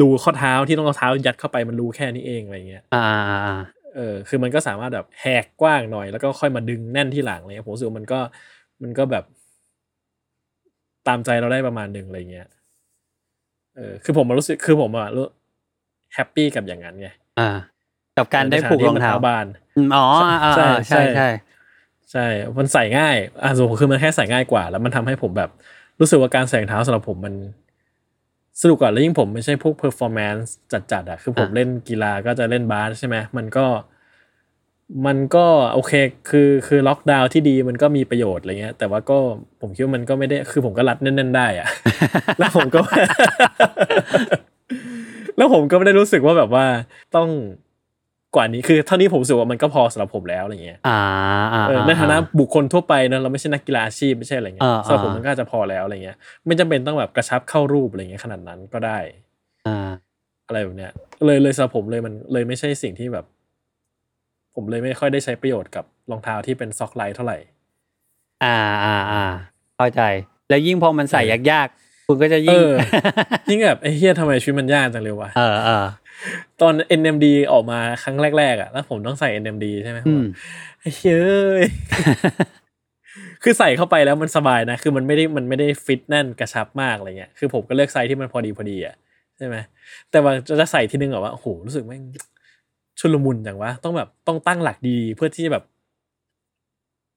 [0.00, 3.58] รูข้อเท้าที่ต้องเอาเท้ายัดเข้าไปมันรูแค่นี้เองอะไรเงี้ยอ่าอ่าอ่า
[3.96, 8.20] เออคือมันก็สามารถแบบแหกกว้างหน่อยแล้วก็ค่อยมาดึงแน่นที่หลังอะไรเลยผมรู้สึกว่ามันก็
[8.82, 9.24] มันก็แบบ
[11.08, 12.48] ตามใจเราได้ประมาณหนึ่งอะไรเงี้ย
[13.76, 15.26] เออคือผมมารู้สึกคือผมอะรู้
[16.14, 17.08] happy กับอย่างนั้นไง
[17.40, 17.50] อ่า
[18.18, 21.28] กับการได้ผูกรองเท้าในฐนะที่มันบานอืมอ๋ออ่าใช่อ่าใช่ใช่ใช่
[22.12, 22.26] ใช่
[22.58, 25.50] มันใส่ง่ายอะส่วนผมคือมันแค่ใส่ง่ายกว่า แล้วมันทำให้ผมแบบ
[26.00, 27.34] รู้สึกว่าการใส่รองเท้าสำหรับผมมัน
[28.60, 30.54] สนุกกว่าแล้วยิ่งผมไม่ใช่พวก performance
[30.92, 33.64] จัดๆอะคือผมเล่นกีฬาก็จะเล่นบาสใช่ไหมมันก็
[35.06, 35.92] มันก็โอเค
[36.30, 39.18] คือคือล็อกดาวน์ที่ดีมันก็มีประโยชน์อะไรเงี้ย แต่ว่าก็
[39.60, 41.68] ผมคิดว่ามันก็ไม่ได้คือผมก็รัดแน่นๆได้อะ
[42.38, 42.80] แล้วผมก็
[45.36, 46.64] แล้วผมก็ไม่ได้รู้สึกว่าแบบว่า
[47.16, 47.28] ต้อง
[48.34, 50.98] กว่านี้คือเท่านี้ผมรู้สึกว่ามันก็พอสำหรับผมแล้วอะไรเงี้ยอ่า
[51.52, 56.16] อ่าเออในฐานะบุคคลทั่วไปนะเราไม่ใช่นักกีฬาอาชีพไม่ใช่อะไรเงี้ยอ่าสำหรับผมอ่ามัมันก็อาจจะพอแล้วอะไรเงี้ย
[56.46, 58.98] ไม่จำเป็นต้องแบบกระชับเข้ารูปอะไรเงี้ยขนาดนั้นก็ได้
[59.66, 59.90] อ่า
[60.48, 60.92] อะไรแบบเนี้ย
[61.24, 63.24] เลยเลยสำหรับผมเลยมันเลยไม่ใช่สิ่งที่แบบ
[64.54, 67.38] ผมเลยไม่ค่อยได้ใช้ประโยชน์กับรองเท้าที่เป็น sock-like เท่าไหร่
[68.44, 69.24] อ่าอ่าอ่า
[69.76, 70.02] เข้าใจ
[70.48, 72.70] แล้วยิ่งพอมันใส่ยากๆคุณก็จะเอยิ่งอ
[73.50, 75.84] ยิ่งแบบไอ้เหี้ยทำไมชีวิตมันยากจังเลยวะเออเออ
[76.60, 80.24] ตอน NMD ออกมาครั้งแรกๆอะแล้วผมต้องใส่ NMD ใช่ไหมอืม
[80.80, 81.64] ไอ้เฮ้ย
[83.42, 88.94] คือใส่เข้าไปแล้วมันสบายนะ คือมันไม่ได้มันไม่ได้ฟิตแน่นกระชับมากอะไรเงี้ย คือผมก็เลือกไซส์ที่มันพอดีพอดีอะ
[89.38, 89.56] ใช่ไหม
[90.10, 92.02] แต่ว่าจะใส่ทีนึงแบบว่าโอ้โหรู้สึกแม่ง
[93.00, 95.64] ชุลมุนอย่างวะต้องแบบต้องตั้งหลักดีๆเพื่อที่จะแบบ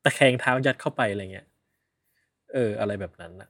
[0.03, 1.47] ตะแคงเท้ายัดเข้าไปอะไรเงี้ย
[2.53, 3.49] เออ อะไรแบบนั้นอะ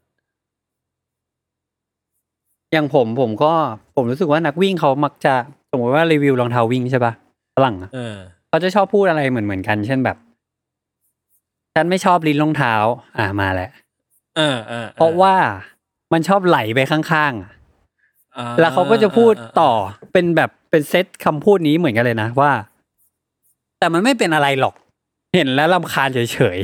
[2.73, 3.53] อย่างผมผมก็
[3.95, 5.33] ผมรู้สึกว่านักวิ่งเขามักจะ
[5.71, 7.13] สมมติว่ารีวิวรองเท้าวิ่งใช่ปะ
[7.55, 8.15] ฝรั่งอะเออ
[8.49, 10.17] เขาจะชอบพูดอะไรเหมือนเหมือนกัน เช่นแบบ
[11.75, 12.73] ฉันไม่ชอบลิ้นรองเท้า
[13.17, 13.69] อ่ามาแล้ว
[14.37, 15.35] เออเออเพราะว่า
[16.13, 17.51] มันชอบไหลไปข้างๆอะ
[18.37, 19.71] อ่าแล้วเขาก็จะพูดต่อ
[20.13, 22.51] เป็นแบบ เป็นเซตคำพูดนี้เหมือนกันเลยนะว่า
[23.79, 24.73] แต่มันไม่เป็นอะไรหรอก
[25.35, 26.59] เห็นแล้วลำคาญเฉย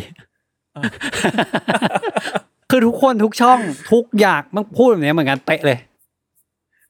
[1.12, 3.60] ๆคือทุกคนทุกช่อง
[3.92, 5.80] ทุกอย่างมันพูดแบบนี้เหมือนกันเป๊ะเลย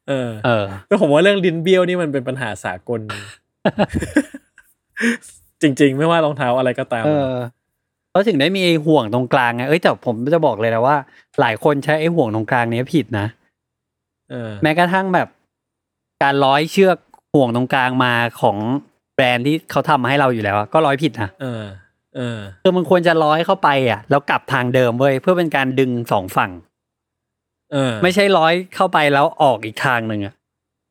[0.07, 2.99] เออ เออแล้วผมว่าเรื่องลิ้นเบี้ยวนี่มันเป็นปัญหาสากล
[5.61, 7.31] จริง ๆ ไม่ว่ารองเท้าอะไรก็ตามเออ
[8.11, 10.95] เขาถึงได้มีไอ้ห่วงตรงกลางไงเอ้ยแต่ผมจะบอกเลยนะว่า
[11.39, 13.27] หลายคนใช้ไอ้ห่วงตรงกลางเนี้ยผิดนะ
[14.31, 15.27] เออแม้กระทั่งแบบ
[16.23, 16.97] การร้อยเชือก
[17.33, 18.57] ห่วงตรงกลางมาของ
[19.15, 21.63] แบรนด์ที่เขาทำมาให้เราอยู่แล้วอะก็ร้อยผิดนะเออ
[22.15, 26.51] เออคือมันควรจะร้อยเข้าไปอะ แล้วกลับทางเดิมเว้ยเพื่อเป็นการดึงสองฝั่ง
[27.73, 30.33] เออ ไม่ใช่ร้อยเข้าไปแล้วออกอีกทางหนึ่งอะ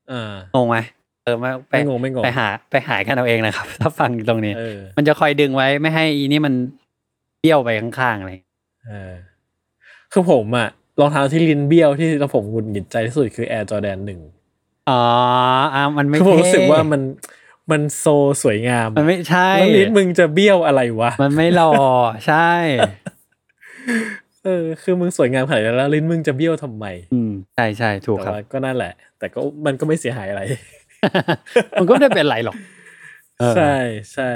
[0.09, 0.77] เอองงไหม
[1.25, 6.55] เออมาไปไม่งงไม่งงไปหา ไปหากันเอาเองนะครับ ถ้าฟังอยู่ตรงนี้เออมันจะคอยดึงไว้ไม่ให้อีนี่มัน
[7.41, 8.49] เบี้ยวไปข้างๆอะไรอย่างเงี้ย
[8.87, 9.13] เออ
[10.13, 10.69] คือผมอะ
[11.01, 14.21] รองเท้าที่ลิ้นเบี้ยวที่เราผมหงุดหงิดใจที่สุดคือ Air Jordan หนึ่ง
[14.89, 15.01] อ๋อ
[15.75, 17.03] อะมันไม่คือผมเท่รู้สึกว่ามัน
[17.71, 18.07] มันโซ
[18.43, 21.73] สวยงามมันไม่ใช่แล้วลิ้นมึงจะเบี้ยวอะไรวะ มันไม่หล่อ
[22.27, 22.51] ใช่
[24.45, 30.43] เออคือมึงสวยงามขนาดนั้นแล้วลิ้นมึงจะเบี้ยวทำไมอืมใช่ใช่ถูกแต่ครับ ว่าก็นั่นแหละ แต่ก็มันก็ไม่เสียหายอะไร
[31.81, 32.57] มันก็ไม่ได้เป็นไรหรอก
[33.39, 33.75] เออใช่
[34.15, 34.31] ใช่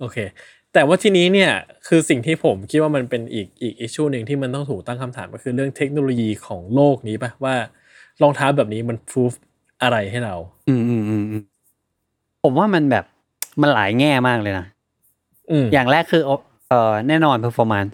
[0.00, 0.18] โอเค
[0.72, 1.52] แต่ว่าทีนี้เนี่ย
[1.86, 7.54] คือสิ่งที่ผมคิดว่ามันเป็นอีกอีกอิชชูหนึ่งที่มันต้องถูกตั้งคำถามก็คือเรื่องเทคโนโลยีของโลกนี้ปะว่า
[8.22, 9.32] รองเท้าแบบนี้มันพิสูจ
[9.82, 10.34] อะไรให้เรา
[10.68, 11.42] อืมอืมอืมอืม
[12.42, 13.04] ผมว่ามันแบบ
[13.60, 14.66] มันหลายแง่มากเลยนะ
[15.50, 16.22] อืมอย่างแรกคือ
[16.68, 17.92] เอ่อแน่นอน performance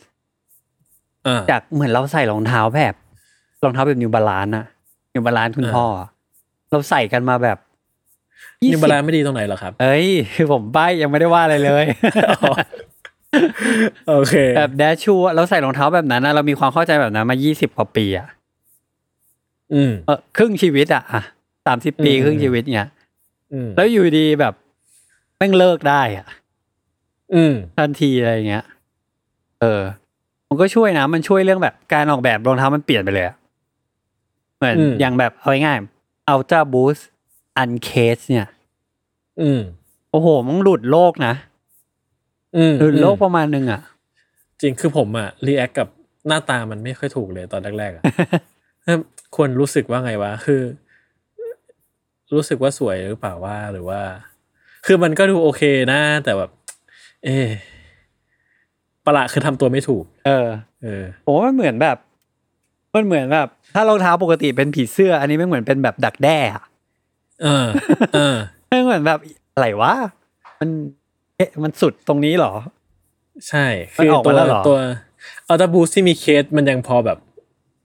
[1.26, 2.94] อ่าจากเหมือนเราใส่รองเท้าแบบ
[3.64, 4.64] รองเท้าแบบนิวบาลานอะ
[5.14, 6.08] นิวบาลานคุณอ่าพ่ออะ
[6.70, 7.58] เราใส่กันมาแบบ
[8.72, 11.84] นิวบาลาน20ไม่ดีตรงไหนเหรอครับ เอ้ยคือผมป้ายยังไม่ได้ว่าอะไรเลย
[14.08, 18.26] โอเค แบบแดชชูอะเราใส่รองเท้าแบบนั้นนะเรามีความเข้าใจแบบนั้นมา20กว่าปีอะ
[19.74, 21.22] อืมเออครึ่งชีวิตอะอะ
[21.66, 22.88] สามสิบปีอืมครึ่งชีวิตเนี่ย
[23.52, 24.54] อืมแล้วอยู่ดีแบบ
[25.37, 26.26] แม่งเลิกได้อะ
[27.35, 28.64] อืมทันทีอะไรอย่างเงี้ย
[29.61, 29.83] เออ
[30.48, 33.37] มันก็ช่วยนะ มันช่วยเรื่องแบบการออกแบบรองเท้ามันเปลี่ยนไปเลยอะ
[34.57, 37.02] เหมือนอืมอย่างแบบเอาง่ายๆ Ultra Boost
[37.62, 38.48] Uncase เนี่ย
[39.40, 39.61] อืม
[40.11, 41.35] โอ้โหมันหลุดโลกนะ
[42.57, 43.81] อืมหลุดโลกอืมประมาณนึงอะ
[44.61, 45.88] จริงคือผมอะรีแอคกับ
[46.26, 48.57] หน้าตามันไม่ค่อยถูกเลยตอนแรกๆอะเอิ่ม
[49.37, 50.62] ควรรู้สึกว่าไงวะ คือ
[52.35, 54.01] รู้สึกว่าสวยหรือเปล่าว่าหรือว่า
[54.87, 56.51] คือมันก็ดูโอเคนะ แต่แบบ
[57.24, 57.48] เออ
[59.07, 60.48] ประหลาดคือทำตัวไม่ถูก เออ
[60.83, 61.96] เออผมว่ามันเหมือนแบบ
[62.94, 66.64] มันเหมือนแบบ ถ้ารองเท้าปกติเป็นผีเสื้อ อันนี้ไม่เหมือนเป็นแบบดักแด้อะ
[67.42, 67.66] เออ
[68.14, 68.37] เออ
[68.68, 69.18] ไม่เหมือนแบบ
[69.55, 69.92] อะไรวะ
[70.61, 70.68] มัน
[71.37, 72.53] เอ๊ะมันสุดตรงนี้เหรอ
[73.48, 74.79] ใช่ คือออตัวแล้วเอตัว
[75.48, 77.18] อัลต a บูสที่มีเคสมันยังพอแบบ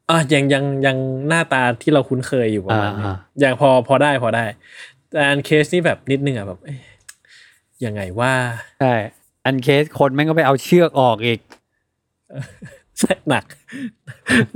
[0.09, 4.45] อะยังยังยังหน้าตาที่เราคุ้นเคยอยู่ประมาณนึงอ่ายังพอพอได้พอได้
[5.09, 6.79] แต่ uncaged นี่แบบนิดนึงอะแบบเอ๊ะ
[7.85, 8.33] ยังไงว่า
[8.81, 8.93] ใช่
[9.45, 11.39] uncaged คนแม่งก็ไปเอาเชือกออกอีก
[12.99, 13.43] ใช่หนัก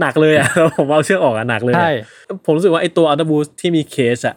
[0.02, 1.92] หนักเลยอะผมเอาเชือกออกอะหนักเลยอะใช่
[2.46, 4.36] ผมรู้สึกว่าไอตัวอัลต b บูสที่มี cage อะ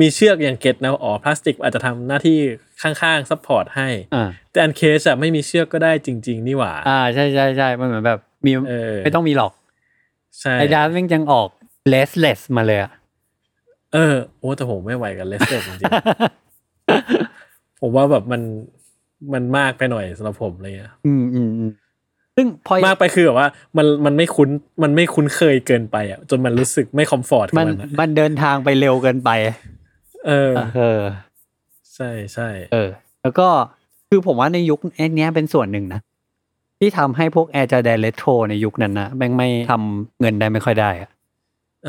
[0.00, 2.38] มีเชือกยัง get นะอ๋อพลาสติกอาจจะทำหน้าที่
[2.82, 9.52] ข้างๆ support ให้อ่าแต่ uncaged อะไม่มีเชือกก็ได้จริง ๆ นี่หว่า อ่าใช่ใช่ใช่มันเหมือนแบบมีเออไม่ต้องมีหรอก
[10.40, 11.48] ใช่ไอ้ดาสแม่งยังออก
[11.92, 12.92] laceless มาเลยอะ
[13.94, 18.42] เออโอ้แต่ผมไม่ไหวกับ laceless จริงๆผมว่าแบบมัน
[19.32, 21.70] มันมากไปหน่อยสำหรับผมเลยอะอืมอืมอืม
[22.36, 24.48] ซึ่งพอมากไปคือแบบว่า มันมันไม่คุ้น
[24.82, 29.30] มันไม่คุ้นเคยเกินไปอะจนมันรู้สึกไม่ comfort กับมันมันอะมันเดินทางไปเร็วเกินไป
[30.26, 31.00] เออ เออ
[31.94, 32.90] ใช่ใช่เออ
[33.22, 33.46] แล้วก็
[34.08, 36.00] คือผมว่าในยุคไอ้เนี้ยเป็นส่วนหนึ่งนะ
[36.78, 41.10] ที่ทำให้พวกแอร์จอแดนเลโทรในยุคนั้นนะแม่งไม่ทำเงินได้ไม่ค่อยได้อะ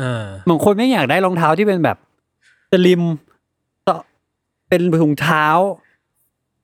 [0.00, 1.96] อ่าบางคนไม่งอยากได้รองเท้าที่เป็นแบบ
[2.72, 3.02] สลิม
[3.88, 3.96] ต่อ
[4.68, 5.46] เป็นถุงเท้า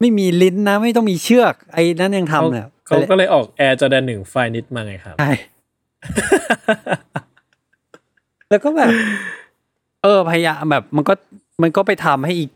[0.00, 5.30] ไม่มีลิ้นนะ ไม่ต้องมีเชือก ไอ้นั่นยังทำเนี่ยเขาก็เลยออกแอร์จอแดนหนึ่งไฟนิดมาไงครับใช่
[8.50, 8.92] แล้วก็แบบ
[10.02, 11.14] เออพยายามแบบ มันก็
[11.62, 12.50] มันก็ไปทำให้อีก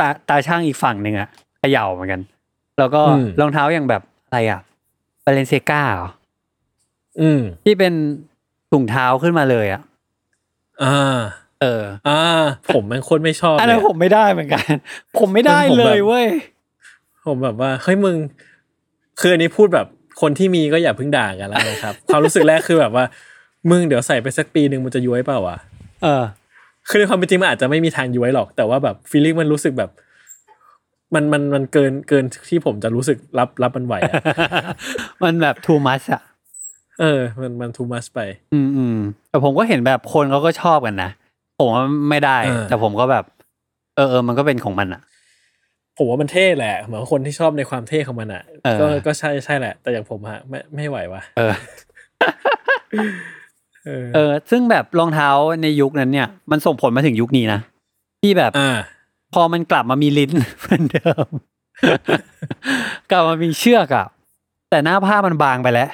[0.00, 2.20] ตาตาช่างอีกฝั่งหนึ่งอะเขย่าเหมือนกัน
[2.78, 4.60] แล้วก็อืมรองเท้าอย่างแบบอะไรอะ
[5.24, 6.08] บาเลนเซกาเหรอ
[7.20, 7.92] อืม ที่เป็น
[8.72, 9.82] ถุงเท้าขึ้นมาเลยอะ
[10.82, 11.18] อ่า
[11.60, 12.20] เออ อ่า
[12.74, 14.72] ผมแม่งโคตรไม่ชอบอันเลนั้นยผมไม่ได้เหมือนกัน
[15.18, 16.26] ผมไม่ได้ผมเลแบบยเว้ย
[17.26, 18.16] ผมแบบว่าเฮ้ยมึง
[19.20, 19.86] คืออันนี้พูดแบบ
[20.20, 23.04] คนที่มีก็อย่าเพิ่งด่ากันแล้วนะครับ ความรู้สึกแรกคือแบบว่า
[23.70, 25.56] มึงเดี๋ยวใส่ไปสักปีหนึ่งมันจะย้วยเปล่าวะ
[26.02, 26.22] เออ
[26.88, 29.90] คือในความเป็นจริงมันอาจจะไม่มีทางย้วยหรอก แต่ว่าแบบฟีลลิ่งมันรู้สึกแบบ
[31.14, 34.22] มันมันมันเกินเกินที่ผมจะรู้สึกรับรับมันไหวอะ
[35.24, 36.22] มันแบบ too much อะ
[37.00, 38.20] เออ มันมันทูมัสไป
[38.52, 38.98] อืมอืม
[39.30, 41.10] แต่ผมก็เห็นแบบคนเขาก็ชอบกันนะ
[41.58, 43.24] ผมว่าไม่ได้เออแต่ผมก็แบบ
[43.96, 45.02] เออเออมันก็เป็นของมันอะ
[45.98, 51.54] ผมว่ามันเท่แหละเหมือนคนที่ชอบในความเท่ของมันอะเออก็ก็ใช่ใช่แหละ แต่อย่างผมฮะไม่ไม่ไหววะเออ
[53.86, 55.28] เออเออ ซึ่งแบบรองเท้า
[55.62, 57.60] ในยุคนั้นเนี่ย มันส่งผลมาถึงยุคนี้นะ
[58.22, 58.70] ที่แบบอ่า
[59.34, 61.26] พอมันกลับมามีลิ้นเหมือนเดิม
[63.10, 64.06] กลับมามีเชือกอะ
[64.70, 65.90] แต่หน้าผ้ามันบางไปแล้ว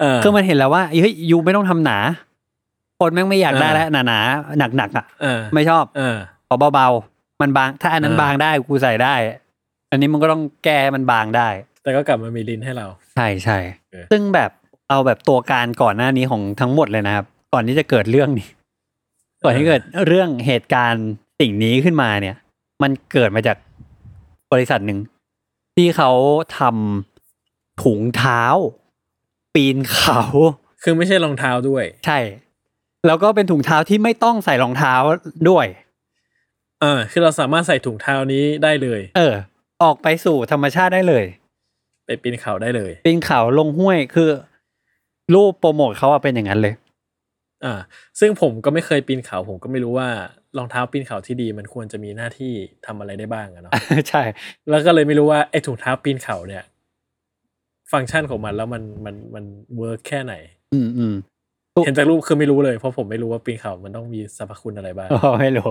[0.00, 1.98] เออคือมันเห็นแล้วว่าเฮ้ยยูไม่ต้องทำหนา
[3.00, 4.18] คนแม่งไม่อยากได้อ่าแล้วหนาหนา
[4.58, 6.16] หนักหนักๆอะเออไม่ชอบ เออ
[6.48, 9.14] ขอเบาๆมันบาง ถ้าอันนั้นอ่าบางได้กูใส่ได้
[9.90, 11.48] อันนี้มันก็ต้องแก้ให้มันบางได้
[11.82, 13.58] แต่ก็กลับมามีลิ้นให้เรา ใช่ใช่
[13.90, 14.50] เออซึ่งแบบ
[14.88, 18.48] เอาแบบตัวการก่อนหน้านี้ของทั้งหมดเลยนะครับ ก่อนที่จะเกิดเรื่องนี้
[19.44, 21.06] ก่อนที่เกิดเรื่องเหตุการณ์
[21.40, 22.36] สิ่งนี้ขึ้นมาเนี่ย
[22.82, 23.56] มันเกิดมาจาก
[24.52, 24.98] บริษัทหนึ่ง
[25.76, 26.10] ที่เขา
[26.58, 28.42] ทำถุงเท้า
[29.54, 30.22] ปีนเขา
[30.82, 32.18] คือไม่ใช่รองเท้าด้วย ใช่
[33.06, 34.94] แล้วก็เป็นถุงเท้าที่ไม่ต้องใส่รองเท้า
[35.48, 35.66] ด้วย
[36.80, 39.34] เออคือเราสามารถใส่ถุงเท้านี้ได้เลย เออ
[39.82, 41.24] ออกไปสู่ธรรมชาติได้เลย
[42.06, 44.30] ไปปีนเขาได้เลย ปีนเขาลงห้วยคือ
[45.34, 46.74] รูปโปรโมทเขาอะเป็นอย่างนั้นเลย
[47.64, 47.74] อ่า
[48.20, 50.08] ซึ่งผมก็ไม่เคยปีนเขา ผมก็ไม่รู้ว่า
[50.58, 52.52] รองเท้าปีนเขาที่ดีมันควรจะมีหน้าที่
[52.86, 53.72] ทำอะไรได้บ้างอะเนาะ
[54.10, 54.22] ใช่
[54.70, 56.64] แล้วก็เลยไม่รู้ว่าไอ้ถุงเท้าปีนเขาเนี่ย
[57.92, 59.44] ฟังก์ชันของมันแล้วมันมันมัน
[59.78, 60.34] work แค่ไหน
[60.74, 61.14] อืมอืม
[61.84, 65.68] เห็นจากรูปคือไม่รู้เลยเพราะผมไม่รู้ว่าปีนเขามันต้องมีสรรพคุณอะไรบ้างอ๋อไม่รู้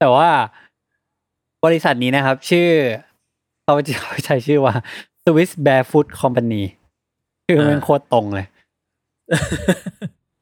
[0.00, 0.28] แต่ว่า
[1.64, 2.68] บริษัทนี้นะครับ ชื่อ
[3.64, 4.74] เขาจะเขาใช้ชื่อว่า
[5.24, 6.62] Swiss Barefoot Company
[7.46, 8.46] ชื่อมันอ่าโคตรตรงเลย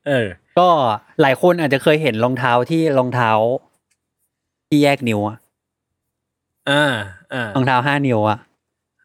[0.09, 0.27] เออ
[0.59, 0.68] ก็
[1.21, 3.31] หลายคนอาจจะเคยเห็นรองเท้าที่รองเท้า
[4.72, 5.37] ที่แยกนิ้วอะ
[6.70, 6.85] อ่า
[7.35, 8.38] อ่ารองเท้าห้านิ้วอะ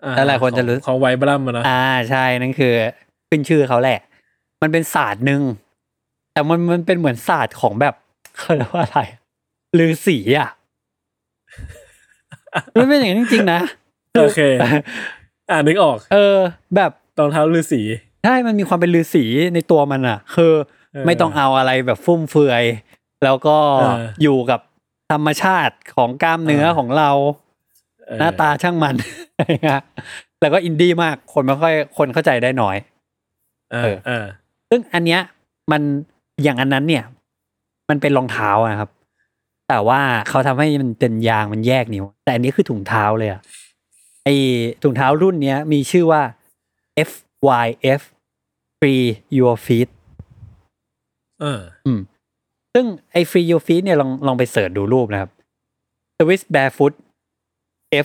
[0.04, 2.74] อ่แล้วหลายคนจะรู้ของของไวบรัมอะเนาะอ่าใช่นั่นคือ
[3.30, 4.00] ขึ้นชื่อเขาแหละ
[4.62, 5.42] มันเป็นศาสตร์หนึ่ง
[6.34, 7.94] แต่มันมันเป็นเหมือนศาสตร์ของแบบ
[8.38, 9.00] เขาเรียกว่าอะไร
[9.78, 10.50] ลือสีอะ
[12.78, 13.60] มันเป็นอย่างนั้นจริงๆนะ
[14.20, 14.40] โอเค
[15.50, 16.38] อ่านึกออก เออ
[16.76, 17.82] แบบรองเท้าฤาษี
[18.26, 20.54] ใช่มันมีความเป็นลือสีในตัวมันอะ คือ
[20.94, 22.64] เออไม่ต้องเอาอะไรแบบฟุ่มเฟือย
[23.24, 24.60] แล้วก็เอออยู่กับ
[25.12, 27.10] ธรรมชาติของกล้ามเนื้อเออของเรา
[28.06, 28.96] เออหน้าตาช่างมัน
[29.38, 29.82] อะไรเงี้ย
[30.42, 32.78] แล้วก็อินดี้มากคนไม่ค่อยคนเข้าใจได้น้อย
[33.72, 34.26] เออเออ
[34.70, 35.22] ซึ่งอันเนี้ย
[35.72, 35.82] มัน
[36.44, 37.04] อย่างอันนั้นเนี่ย
[37.90, 38.90] มันเป็นรองเท้าอะครับ
[39.70, 43.42] แต่ว่าเขาทำให้มันเป็นยางมันแยกนิ้ว แต่อันนี้คือถุงเท้าเลยอะ
[44.24, 44.30] ไอ
[44.84, 46.22] ถุงเท้ารุ่นเนี้ยมีชื่อว่า
[47.10, 48.02] FYF
[48.78, 49.06] Free
[49.38, 49.90] Your Feet
[51.42, 52.00] เออ อืม
[52.80, 55.32] ซึ่งไอ Free Your Feet เนี่ยลองลองไปเสิร์ชดูรูปนะครับ
[56.18, 56.94] Swiss Barefoot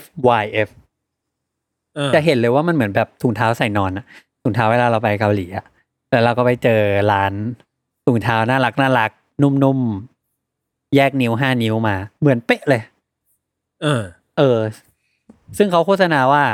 [0.00, 0.68] FYF
[1.94, 4.04] เออจะเห็นเลยว่ามันเหมือนแบบถุงเท้าใส่นอนอะ
[4.42, 5.66] ถุงเท้าเวลาเราไปเกาหลีอะ
[6.10, 6.80] แล้วเราก็ไปเจอ
[7.12, 7.32] ร้าน
[8.06, 9.10] ถุงเท้าน่ารักน่ารัก
[9.42, 12.82] นุ่มๆ แยกนิ้วห้านิ้วมา เหมือนเป๊ะเลย
[13.82, 14.02] เออ
[14.38, 14.58] เออ
[15.56, 16.44] ซึ่งเขาโฆษณาว่า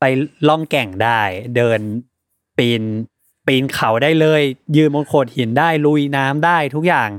[0.00, 0.04] ไป
[0.48, 1.20] ล่องแก่งได้
[1.56, 1.80] เดิน
[2.58, 2.82] ปีน
[3.46, 4.42] ปีนเขาได้เลย
[4.76, 7.10] ยืนบนโขดหินได้ลุยน้ำได้ทุกอย่าง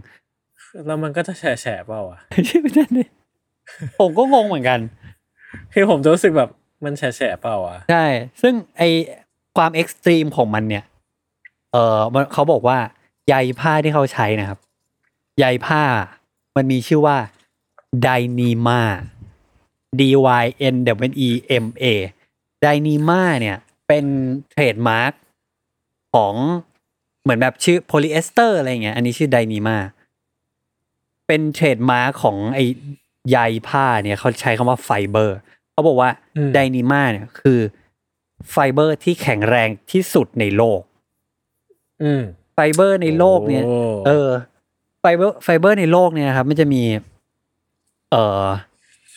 [0.88, 3.10] แล้วมันก็จะแฉะแฉะเปล่าวะใช่ไหมนั่นเลย
[4.00, 4.80] ผมก็งงเหมือนกัน
[5.74, 6.50] คือผมจะรู้สึกแบบ
[6.84, 8.06] มันแฉะแฉะเปล่าวะใช่
[8.42, 8.84] ซึ่งไอ
[9.58, 10.84] ความเอ็กซ์ตรีมของมันเนี่ย
[11.72, 12.78] เออมันเขาบอกว่า
[13.28, 14.60] ใยผ้าที่เขาใช้นะครับ
[15.40, 15.82] ใยผ้า
[16.56, 17.18] มันมีชื่อว่า
[18.04, 18.10] ได
[18.40, 18.82] นีมา
[20.00, 20.02] D
[20.44, 20.76] Y N
[21.10, 21.30] W E
[21.64, 21.86] M A
[22.62, 23.58] ไดนีมาเนี่ย
[23.88, 24.06] เป็น
[24.52, 25.14] trademark
[26.14, 26.34] ของ
[27.24, 29.78] เหมือนแบบชื่อโพลีเอสเตอร์อะไรเงี้ย อันนี้ชื่อ Dyneema
[31.28, 32.60] เป็น trademark ของไอ
[33.32, 35.36] ใยผ้าเนี่ยเขาใช้คำว่าไฟเบอร์
[35.72, 36.10] เขาบอกว่า
[36.54, 37.60] Dyneema เนี่ยคือ
[38.52, 40.82] ไฟเบอร์ที่แข็งแรงที่สุดในโลก
[42.04, 42.22] อืม
[42.54, 43.76] ไฟเบอร์ในโลกเนี่ยโอ้
[44.08, 44.30] เออ
[45.00, 46.84] fiber fiber ในโลกเนี่ยนะครับ มันจะมี
[48.12, 48.46] เอ่อ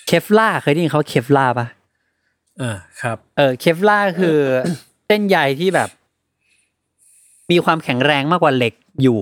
[0.07, 1.67] เคฟลาเคยได้ยินเขาเคฟลาปะ
[2.61, 4.39] อ่าครับ เออเคฟลาคือ
[5.07, 5.89] เส้นใยที่แบบ
[7.51, 9.19] มีความแข็งแรงมากกว่าเหล็กอยู่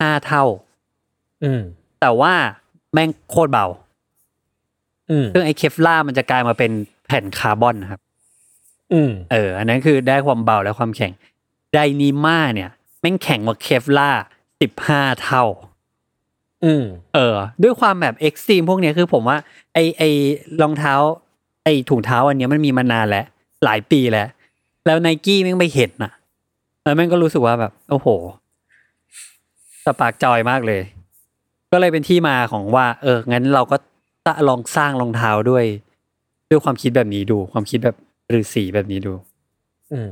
[0.00, 0.44] ห้าเท่า
[1.44, 1.62] อืม
[2.02, 2.32] แต่ว่า
[2.92, 3.66] แม่งโคตรเบา
[5.10, 6.70] อืมซึ่งไอ้เคฟลามันจะกลายมาเป็น
[7.06, 8.00] แผ่นคาร์บอนนะครับ
[8.92, 11.12] อืมเออ อันนั้นคือได้ความเบาและความแข็ง
[11.72, 14.10] ไดนีมาเนี่ย แม่งแข็งกว่าเคฟลา
[14.60, 15.44] สิบห้าเท่า
[16.64, 16.84] อืม
[17.14, 19.36] เออ ด้วยความแบบ extreme พวกเนี้ยคือผมว่า
[19.74, 20.02] ไอไอ
[20.62, 20.94] รองเท้า
[21.64, 23.24] ไอถุงเท้าอันเนี้ยมันมีมานานแล้ว
[23.64, 24.28] หลายปีแล้ว
[24.86, 26.12] แล้วไนกี้แม่งไม่เห็นน่ะ
[26.82, 28.08] แล้วแม่งก็รู้สึกว่าแบบ โอ้โห
[29.84, 30.82] spark joy มากเลย
[31.72, 33.76] ก็เลยเป็นที่มาของว่า เอองั้นเราก็
[34.26, 35.64] จะลองสร้างรองเท้าด้วย
[36.50, 37.96] ด้วยความคิดแบบนี้ดู ความคิดแบบ
[38.38, 39.12] ฤาษีแบบนี้ดู
[39.92, 40.08] อืม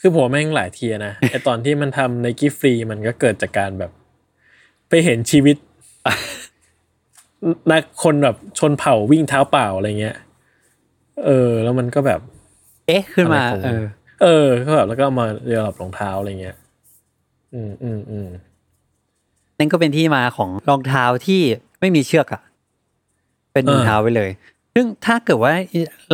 [0.00, 3.90] คือผมว่าแม่งหลายทีนะไอตอนที่มันทำในกิฟรีมันก็เกิดจากการแบบ
[4.88, 5.56] ไปเห็นชีวิต
[7.70, 10.16] นักคนแบบชนเผ่าวิ่งเท้าเปล่าอะไรเงี้ย
[11.26, 12.20] เออ แล้วมันก็แบบ
[12.86, 13.84] เอ๊ะ ขึ้นมาอะไรของเออ
[14.22, 16.56] เออก็แบบแล้วก็เอามาเรียบรองเท้าอะไรเงี้ย
[17.54, 18.28] อืมอืมอืม
[19.58, 21.40] นั่นก็เป็นที่มาของรองเท้าที่
[21.80, 22.42] ไม่มีเชือกอะ
[23.52, 24.30] เป็นรองเท้าไปเลย
[24.74, 25.52] ซึ่งถ้าเกิดว่า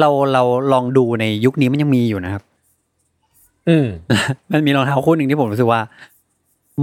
[0.01, 2.43] เราเราลองดูในยุคนี้มันยังมีอยู่นะครับ
[3.69, 3.87] อืม
[4.53, 5.81] มันมีรองเท้าคู่หนึ่งที่ผมรู้สึกว่า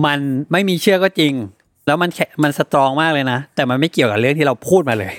[0.05, 0.19] มัน
[0.51, 1.33] ไม่มีเชือกก็จริง
[1.87, 5.13] แล้วมันแข็งมันสตรองมากเลยนะ แต่มันไม่เกี่ยวกับเรื่องที่เราพูดมาเลย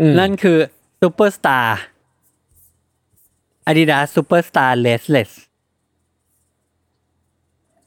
[0.00, 0.58] อืมนั่นคือ
[1.00, 1.78] ซูเปอร์สตาร์
[3.68, 5.30] Adidas Superstar Laceless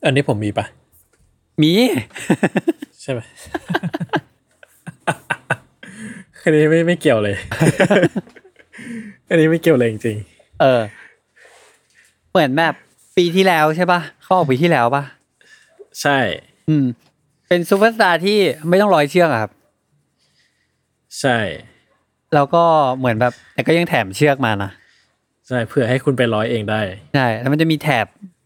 [0.05, 0.65] อันนี้ผมมีปะ
[1.61, 1.71] มี
[3.01, 3.19] ใช่ไหม
[6.41, 7.35] อันนี้ไม่ไม่เกี่ยวเลย
[9.29, 10.17] อันนี้ไม่เกี่ยวเลยจริง
[10.61, 10.81] เออ
[12.31, 12.73] เหมือนแบบ
[13.17, 16.17] ปีที่แล้วใช่ปะเขาออกปีที่แล้วปะๆใช่
[16.69, 16.85] อืม
[17.47, 18.39] เป็นซูเปอร์สตาร์ที่
[18.69, 19.51] ไม่ต้องร้อยเชือกอะครับ
[21.19, 21.37] ใช่
[22.33, 22.63] แล้วก็
[22.97, 24.71] เหมือนแบบแต่ก็ยังแถมเชือกมานะ
[25.47, 26.81] ใช่เพื่อให้คุณไปร้อยเองได้
[27.15, 28.05] ใช่ แล้วมันจะมีแถบ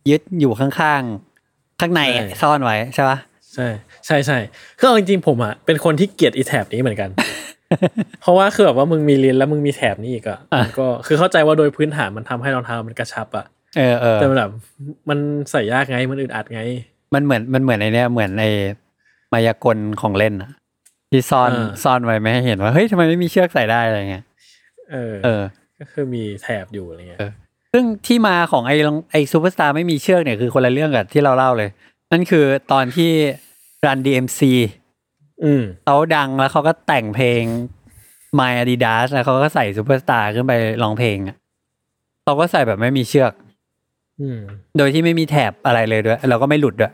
[0.10, 1.37] ยึดอยู่ข้างๆ
[1.82, 3.18] ข้างในอะใช่ซ่อนไว้ใช่ปะ
[3.54, 3.68] ใช่
[4.06, 4.38] ใช่ใช่
[4.80, 7.10] คือเอาจริงๆผมอะเป็นคนที่เกลียดอีแถบนี้เหมือนกัน
[8.22, 13.46] เพราะว่าคือแบบว่ามึงมีลิ้นแล้วมึงมีแถบนี้อีกอะมันก็คือเข้าใจว่าโดยพื้นฐานมันทำให้รองเท้ามันกระชับอะ
[13.78, 14.52] เออเออแต่มันแบบ
[15.10, 15.20] มัน
[15.52, 16.62] ใส่ยากไงมันอึดอัดไง
[17.14, 18.46] มันเหมือนมันเหมือนไอเนี้ยเหมือนไอ
[19.34, 20.52] มายากลของเล่นอะ
[21.12, 24.24] ที่ซ่อนอ่าซ่อนไว้ไม่ให้เห็นว่าเฮ้ยทำไมไม่มีเชือกใส่ได้อะไรเงี้ย
[24.92, 25.44] เออเออ
[25.80, 27.32] ก็คือมีแถบอยู่อะไรเงี้ยเออ
[27.80, 31.70] ซึ่งที่มาของไอ้รองไอ้ซูเปอร์สตาร์ไม่มีเชือกเนี่ยคือคนละเรื่องกับที่เราเล่าเลย
[32.12, 33.12] นั่นคือตอนที่
[33.86, 34.40] Run DMC
[35.44, 37.44] อืมเขาดังแล้วเขาก็แต่งเพลง
[38.40, 41.36] My Adidas แล้วเขาก็ใส่ซูเปอร์สตาร์ขึ้นไปร้องเพลงอะ
[42.24, 43.34] เขาก็ใส่แบบไม่มีเชือก
[44.22, 44.40] อืม
[44.78, 46.94] โดยที่ไม่มีแถบอะไรเลยด้วย เราก็ไม่หลุดด้วย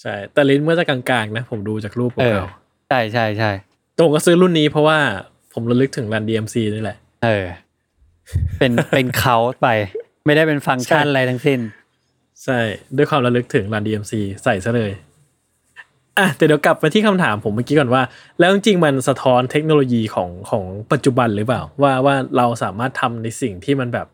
[0.00, 2.46] ใช่ แต่ลิ้นเมื่อจะกลางๆนะ ผมดูจากรูปเออเก่า
[2.88, 4.98] ใช่ใช่ใช่ๆแต่ผมก็ซื้อรุ่นนี้เพราะว่า
[5.54, 7.46] ผมระลึกถึงรัน DMC นี่แหละ เออ
[8.58, 9.68] เป็นเป็นเขาไป
[10.26, 11.60] ไม่ได้เป็นฟังก์ชันใช่อะไรทั้งสิ้น
[12.44, 12.58] ใช่
[12.96, 14.12] ด้วยความระลึกถึงรัน DMC
[14.44, 14.92] ใส่ซะเลย
[16.18, 18.02] อะแต่เดี๋ยวกลับมาที่คำถามผมเมื่อกี้ก่อนว่า
[18.38, 24.06] แล้วจริงๆมันสะท้อนเทคโนโลยีของของปัจจุบันหรือเปล่า ว่าว่าเราสามารถทำในสิ่งที่มันแบบ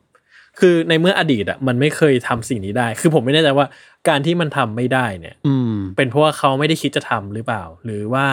[0.60, 3.66] คือในเมื่ออดีตอะมันไม่เคยทำสิ่งนี้ได้ คือผมไม่แน่ใจว่า
[4.08, 8.26] การที่มันทำไม่ได้เนี่ย อืม เป็นเพราะว่าเขาไม่ได้คิดจะทำหรือเปล่า หรือว่า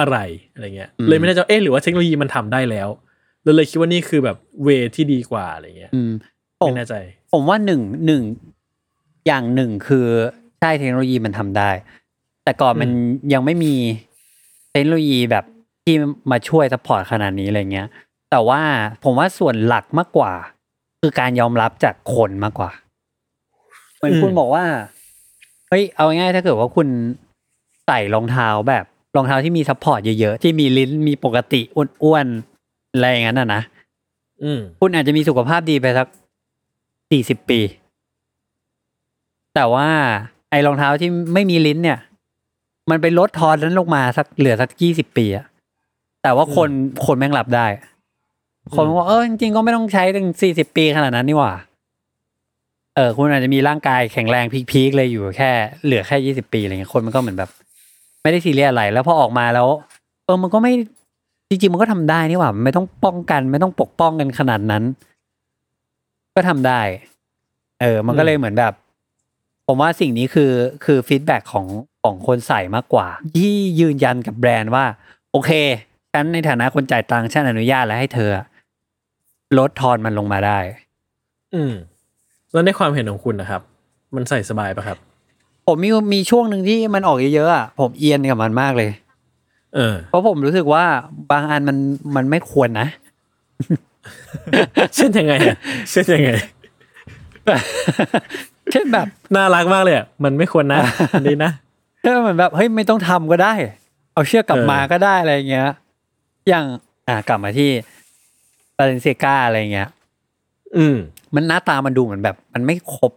[0.00, 0.16] อะไร
[0.52, 2.88] อะไรเงี้ยอืมเลยไม่แน่ใจว่าเอ๊ะหรือว่าเทคโนโลยีมันทำได้แล้ว
[3.42, 6.10] เลยเลยคิดว่านี่คือแบบ way ที่ดีกว่าอะไรเงี้ยอืม
[6.60, 6.94] ผมไม่แน่ใจ
[7.32, 8.22] ผมว่าหนึ่งหนึ่ง
[9.26, 10.06] อย่างหนึ่งคือ
[10.60, 11.70] ใช่เทคโนโลยีมันทำได้
[12.44, 12.90] แต่ก่อนมัน
[13.32, 13.74] ยังไม่มี
[14.70, 15.44] เทคโนโลยีแบบ
[15.84, 15.94] ที่
[16.30, 17.88] มาช่วย support ขนาดนี้อะไรเงี้ย
[18.30, 18.60] แต่ว่า
[19.04, 20.32] ผมว่าส่วนหลักมากกว่า
[21.00, 22.70] คือการยอมรับจากคนมากกว่า
[23.96, 24.64] เหมือนอืมคุณบอกว่า
[25.68, 26.88] เฮ้ยเอาง่ายๆถ้าเกิดว่าคุณ
[27.86, 28.84] ใส่รองเท้าแบบ
[29.16, 31.60] รองเท้าที่มี support เยอะๆ ที่มีลิ้นมีปกติ
[32.02, 32.49] อ้วนๆ
[32.92, 33.62] อะไรอย่างนั้นอะนะ
[34.42, 36.08] อืมคุณอาจจะมีสุขภาพดีไปสัก
[37.10, 37.60] สี่สิบปี
[39.54, 39.88] แต่ว่า
[40.50, 41.98] ไอ้รองเท้าที่ไม่มีลิ้นเนี่ย
[42.90, 45.44] มันไปลดทอนนั้นลงมาสักเหลือสักยี่สิบปีอะ
[46.22, 46.70] แต่ว่าคน
[47.06, 47.66] คนแม่งรับได้
[48.74, 51.52] คนบอกว่าเออจริงๆก็ไม่ต้องใช้ถึงสี่สิบปีขนาดนั้นนี่หว่า
[52.96, 55.50] เออ คุณอาจจะมีร่างกายแข็งแรง peak ๆเลยอยู่แค่
[55.84, 57.50] เหลือแค่ยี่สิบปีอะไรเงี้ยคนมันก็เหมือนแบบ
[58.22, 59.68] ไม่ได้ซีเรียสอะไรแล้วพอออกมาแล้ว
[60.24, 60.72] เออมันก็ไม่
[61.50, 64.82] จริงๆมันก็ทำได้นี่หว่ามันไม่ต้องป้องกัน ไม่ต้องปกป้องกันขนาดนั้น
[66.34, 66.80] ก็ทำได้
[67.80, 68.72] เออ มันก็เลยเหมือนแบบ
[69.66, 70.52] ผมว่าสิ่งนี้คือ
[70.84, 71.66] คือ feedback ของ
[72.02, 74.84] ของคนใส่มากกว่า ที่ยืนยันกับแบรนด์ว่า
[75.32, 75.50] โอเค
[76.12, 78.30] ฉันในฐานะคนจ่ายตังค์ฉันอนุญาตแล้วให้เธอ
[79.58, 80.58] ลดทอนมันลงมาได้
[81.54, 81.72] อืม
[82.52, 83.62] แล้วในความเห็นของคุณนะครับ
[84.14, 84.98] มันใส่สบายปะครับ
[85.66, 88.90] ผมมีมีช่วงหนึ่งที่มันออกเยอะๆอะผมเอียนกับมันมากเลย
[89.74, 90.84] เออเพราะผมรู้สึกว่า
[91.30, 91.76] บางอันมัน
[92.16, 92.86] มันไม่ควรนะ
[94.94, 95.56] เช่นยังไงอะ
[95.90, 96.32] เช่นยังไง
[98.72, 99.06] เช่นแบบ
[99.36, 100.80] น่ารักมากเลยอะมันไม่ควรนะ
[101.26, 101.52] ดีนะ
[102.02, 103.52] เออเหมือนแบบเฮ้ยไม่ต้องทำก็ได้
[104.14, 105.68] เอาเชือกกลับเออมาก็ได้อะไรเงี้ย
[106.48, 106.64] อย่าง
[107.08, 107.70] อะกลับมาที่
[108.76, 109.88] บาเลนเซกาอะไรเงี้ย
[110.76, 110.96] อืม
[111.34, 113.12] มันหน้าตามันดูเหมือนแบบ มันไม่ครบ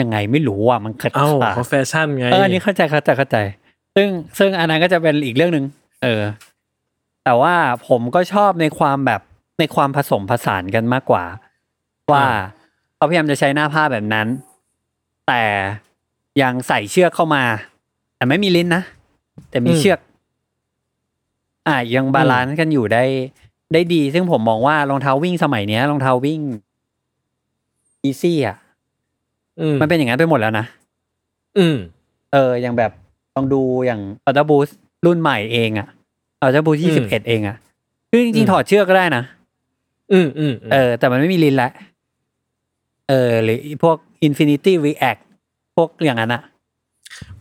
[0.00, 3.36] ยังไงไม่รู้อะมันขัดเอ้าขาดเพราะแฟชั่นไงเอออันนี้เข้าใจเข้าใจเข้าใจ
[3.96, 5.64] ซึ่งซึ่งอันนั้นก็จะเป็นอีกเรื่องหนึ่ง
[6.02, 6.22] เออ
[7.24, 7.54] แต่ว่า
[7.88, 9.20] ผมก็ชอบในความแบบ
[9.58, 11.24] ในความผสมผสานกันมากกว่า
[12.12, 12.26] ว่า
[12.96, 14.26] เขาพยายามจะใช้หน้าผ้าแบบนั้น
[15.28, 15.42] แต่
[16.42, 17.44] ยังใส่เชือกเข้ามา
[18.16, 18.82] แต่ไม่มีลิ้นนะ
[19.50, 19.98] แต่มีอืมเชือก
[21.66, 23.04] อ่ายัง balance กันอยู่ได้
[23.72, 26.40] ได้ดี ซึ่งผมมองว่ารองเท้าวิ่งสมัยเนี้ยรองเท้าวิ่ง
[28.02, 28.56] easy อะ
[29.60, 30.64] อืมมันเป็นอย่างนั้นไปหมดแล้วนะ
[31.58, 31.76] อืม
[32.32, 32.92] เออ อย่างแบบ
[33.34, 34.68] ลองดูอย่างอัลต b บูส
[35.06, 35.88] รุ่นใหม่เองอะ
[36.40, 37.56] อัลต b บูสอืยี่สิบมเอ็ดเองอะ
[38.10, 39.24] คือจอืริงมๆถอดเชือกก็ได้นะ
[40.12, 41.70] อืมอืมเออ แต่มันไม่มีลิ้นละ
[43.08, 45.20] เออ หรือพวก Infinity React
[45.76, 46.42] พวกอย่างนั้นอะ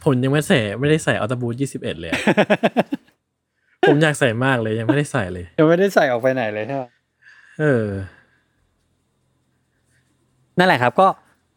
[0.04, 2.19] ผมยังไม่ใส่ไม่ได้ใส่อัลตบูทยี่สิบเอ็ดเลยอะ
[3.88, 6.84] ผมอยากใส่มากเลยยังไม่ได้ใส่เลย ยังไม่ได้ใส่ออกไปไหนเลยใช่ไหม
[7.60, 7.88] เออ
[10.58, 11.08] นั่นแหละครับ ก็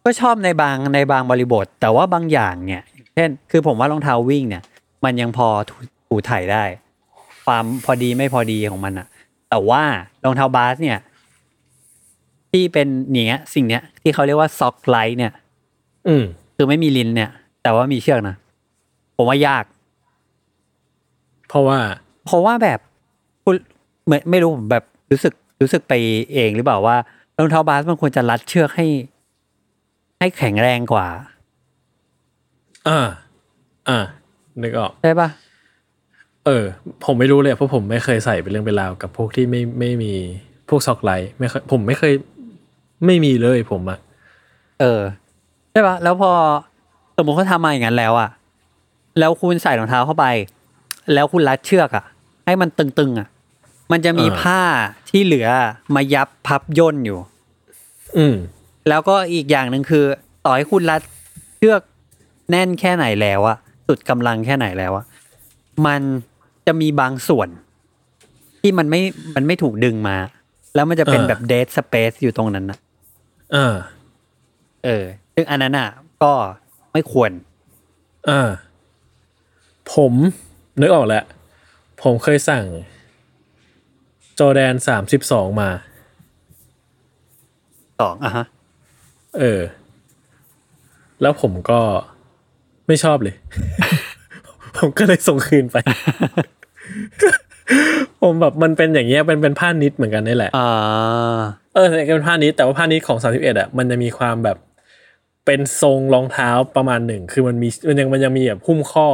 [0.05, 2.83] ก็ชอบในบางในบางบริบท แต่ว่าบางอย่างเนี่ย
[3.14, 4.62] เช่น คือผมว่ารองเท้าวิ่งเนี่ย
[5.05, 5.49] มันยังพอ
[6.14, 6.64] ถูถูไถ่ได้
[7.44, 9.07] ความพอดีไม่พอดีของมันอะ
[9.50, 9.83] แต่ว่า
[10.24, 10.98] รองเท้าบาสเนี่ย
[12.50, 15.33] ที่เป็นเนี้ย สิ่งเนี้ย ที่เขาเรียกว่าซ็อกไลท์เนี่ย
[16.09, 16.24] อืม
[16.57, 17.31] คือไม่มีลิ้นเนี่ย
[17.62, 18.37] แต่ว่ามีเชือกนะ
[19.16, 19.64] ผมว่ายาก
[21.48, 21.79] เพราะว่า
[22.24, 22.79] เพราะว่าแบบ
[23.44, 23.57] คุณ
[24.05, 25.92] เหมือนไม่รู้ผมแบบรู้สึกรู้สึกไป
[26.35, 26.96] เองหรือเปล่าว่า
[27.38, 28.87] รองเท้าบาสมันควรจะรัดเชือกให้
[30.18, 31.07] ให้แข็งแรงกว่า
[32.88, 32.98] อ่า
[33.88, 33.98] อ่า
[34.62, 35.29] นึกออกใช่ปะ
[36.46, 36.64] เออ
[37.04, 40.12] ผมไม่รู้เลยเพราะผมไม่เคยใส่เป็นเรื่องเป็นราวกับพวกที่ไม่ไม่มี
[40.68, 42.12] พวกซอกไลท์ไม่เคยผมไม่เคย
[43.07, 43.98] ไม่มีเลยผมอะ
[44.80, 45.00] เออ
[45.70, 46.30] ใช่ปะแล้วพอ
[47.16, 48.28] สมมติเขาทำมาอย่างนั้นแล้วอะ
[49.18, 50.26] แล้วคุณใส่รองเท้าเข้าไป
[51.14, 52.04] แล้วคุณรัดเชือกอะ
[52.46, 53.28] ให้มันตึงๆอะ
[53.92, 54.61] มันจะมีผ้า
[55.11, 55.48] ที่เหลือ
[55.94, 57.18] มายับพับย่นอยู่
[58.16, 58.37] อืม
[58.88, 60.04] แล้วก็อีกอย่างหนึ่งคือ
[60.44, 61.02] ต่อให้คุณรัด
[61.57, 61.83] เชือก
[62.50, 65.04] แน่นแค่ไหนแล้วอะสุดกำลังแค่ไหนแล้วอะ
[65.87, 66.02] มัน
[66.66, 67.48] จะมีบางส่วน
[68.61, 69.00] ที่มันไม่
[69.35, 70.16] มันไม่ถูกดึงมา
[70.74, 72.79] แล้วมันจะเป็นเออแบบเด d สเปซอยู่ตรงนั้นนะ
[73.55, 73.74] อ่า
[74.85, 75.88] เออ ซึ่งอันนั้นอะ
[76.22, 76.33] ก็
[76.92, 77.31] ไม่ควร
[78.29, 78.50] อ่า
[79.94, 80.12] ผม
[80.81, 81.24] นึกออกแล้ว
[82.03, 82.64] ผมเคยสั่ง
[84.38, 85.70] จอแดนสามสิบสองมา
[88.00, 88.44] สองอะฮะ
[89.38, 89.61] เออ
[91.22, 91.81] แล้วผมก็
[92.87, 93.35] ไม่ชอบเลย
[94.77, 95.77] ผมก็เลยส่งคืนไป
[98.23, 100.69] ผมแบบมันเป็นอย่างเงี้ยเป็นเป็นผ้านิดเหมือนกันนี่แหละอ่า
[101.75, 104.59] เออแต่เป็นผ้านิดแต่ว่าผ้านิดของสามสิบเอ็ดอะมันจะมีความแบบ
[105.47, 109.09] เป็นทรงรองเท้าประมาณหนึ่งคือมันมีมันยังมันยังมีแบบหุ้มข้อ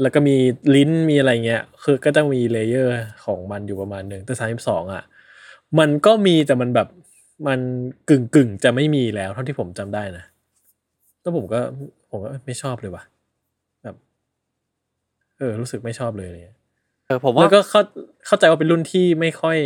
[0.00, 0.36] แล้วก็มี
[0.74, 5.02] ลิ้นมีอะไรเงี้ย คือก็ต้องมี layer ของมันอยู่ประมาณหนึ่งแต่สามสิบสองอะ
[5.78, 6.88] มันก็มีแต่มันแบบ
[7.48, 7.60] มัน
[8.08, 10.24] กึ่งกึ่งๆจะไม่มีแล้วเท่าที่ผมจำได้นะ
[11.20, 11.60] แล้วผมก็
[12.10, 16.56] ผมก็ไม่ชอบเลยว่ะแบบเออรู้สึกไม่ชอบเลยอะไรเงี้ย
[17.06, 17.80] เออผมว่าแล้วก็เข้า
[18.26, 19.58] เข้าใจว่าเป็นรุ่นที่ไม่ค่อย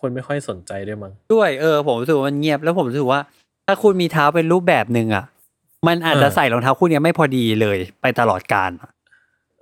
[0.00, 3.20] คนไม่ค่อยสนใจด้วยมั้งด้วยเออผมรู้สึกว่ามันเงียบแล้วผมรู้สึกว่า
[3.66, 5.24] ถ้าคุณมีเท้าเป็นรูปแบบหนึ่งอะ
[5.86, 8.70] มันอาจจะเออใส่รองเท้าคู่เนี้ยไม่พอดีเลยไปตลอดการ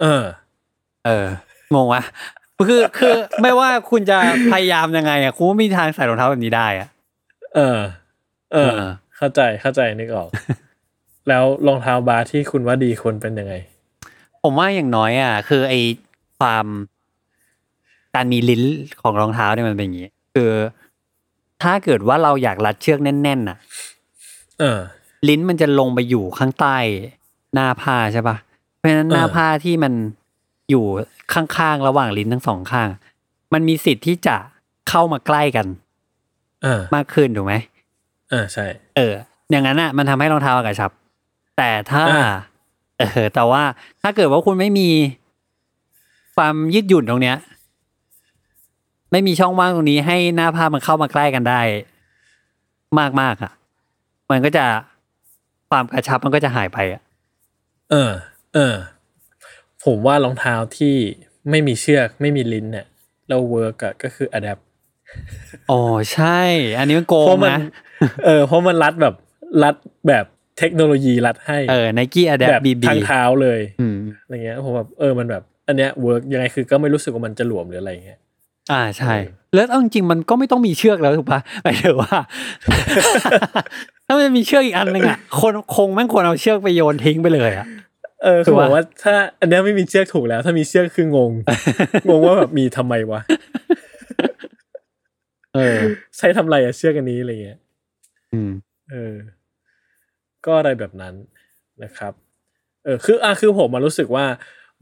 [0.01, 0.25] เออ
[1.07, 1.27] เออ
[1.75, 2.03] งงวะ
[2.69, 4.19] คือคือไม่ว่าคุณจะ
[4.53, 6.89] พยายามยังไงอะคุณไม่มีทางใส่รองเท้าแบบนี้ได้อะ
[7.55, 7.79] เออ
[8.53, 10.29] เออเออเข้าใจเข้าใจนึกออก
[11.29, 13.55] แล้วรองเท้าบาสที่คุณว่าดีควรเป็นยังไง
[14.51, 15.75] ผมว่าอย่างน้อยอะ คือไอ
[16.39, 16.67] ความ
[18.15, 18.63] การมีลิ้น
[19.01, 20.51] ของรองเท้าเนี่ยมันเป็นอย่างนี้ คือ
[21.63, 23.57] ถ้าเกิดว่าเราอยากรัดเชือกแน่นๆน่ะ
[24.61, 24.79] เออ
[25.29, 26.77] ลิ้นมันจะลงไปอยู่ข้างใต้
[27.55, 28.37] หน้าผ้าใช่ปะ
[28.77, 29.93] เพราะฉะนั้นเออหน้าผ้าที่มัน
[30.71, 30.85] อยู่
[31.33, 32.89] ข้างๆระหว่างลิ้นทั้งสองข้าง
[33.53, 34.37] มันมีสิทธิ์ที่จะ
[34.89, 35.67] เข้ามาใกล้กัน
[36.63, 37.55] เออ มากขึ้นถูกไหม
[38.31, 39.13] เออใช่ เออ
[39.51, 40.91] อย่างนั้นอะ มันทำให้รองเท้ากระชับ
[41.59, 42.29] แต่ถ้าอ่า
[42.99, 43.63] เออแต่ว่า
[44.03, 44.89] ถ้าเกิดว่าคุณไม่มี
[46.37, 47.37] ความยืดหยุ่นตรงเนี้ย
[49.13, 51.61] ไม่มีช่องว่างตรงนี้ ให้หน้าผ้ามันเข้ามาใกล้กันได้
[53.21, 53.53] มากๆอะ
[54.31, 54.65] มันก็จะ
[55.71, 57.03] ความกระชับมันก็จะหายไปอะ
[57.91, 58.13] เออ
[58.55, 58.75] เออ
[59.85, 60.95] ผมว่ารองเท้าที่
[61.51, 62.87] ไม่มีเชือกไม่มีลิ้นเนี่ย
[63.29, 64.63] แล้ว work อะก็คือ Adapt
[65.71, 65.81] อ๋อ
[66.13, 66.41] ใช่
[66.79, 67.61] อันนี้มันโกงเพราะมันนะ
[68.25, 69.15] เออเพราะมันรัดแบบ
[69.63, 69.75] รัด
[70.09, 70.25] แบบ
[70.59, 78.19] เทคโนโลยีรัดให้เออ Nike Adapt แบบบีบทั้งเท้าเลยอืมอะไรเงี้ยผมแบบเออมันแบบ อันเนี้ยเวิร์กยังไงคือก็ไม่รู้สึกว่ามันจะหลวมหรืออะไรเงี้ย
[78.73, 82.17] อ่าใช่เออแล้วเอาจริงๆมันก็ไม่ต้องมีเชือกแล้วถูกปะหมายถึงว่า
[84.07, 87.67] ถ้ามันมีเชือกอีกอันหนึ่งอะคนคงแม่งควรเอาเชือกไปโยนทิ้งไปเลยอะ
[88.25, 91.33] เออถูคือกบปะอกว่าถ้าอันเนี้ยไม่มีเชือกถูกแล้ว ถ้ามีเชือกคืองง
[92.09, 93.21] งงว่าแบบมีทำไมวะ
[95.55, 95.79] เออ
[96.17, 97.59] ใช้ทำไรอะเชือกอันนี้อะไรเงี้ย
[98.33, 98.51] อืม
[98.91, 99.15] เออ
[100.47, 101.15] ก็อะไรแบบนั้น
[101.85, 102.13] นะครับ
[102.85, 104.25] เออคืออะคือผมมารู้สึกว่า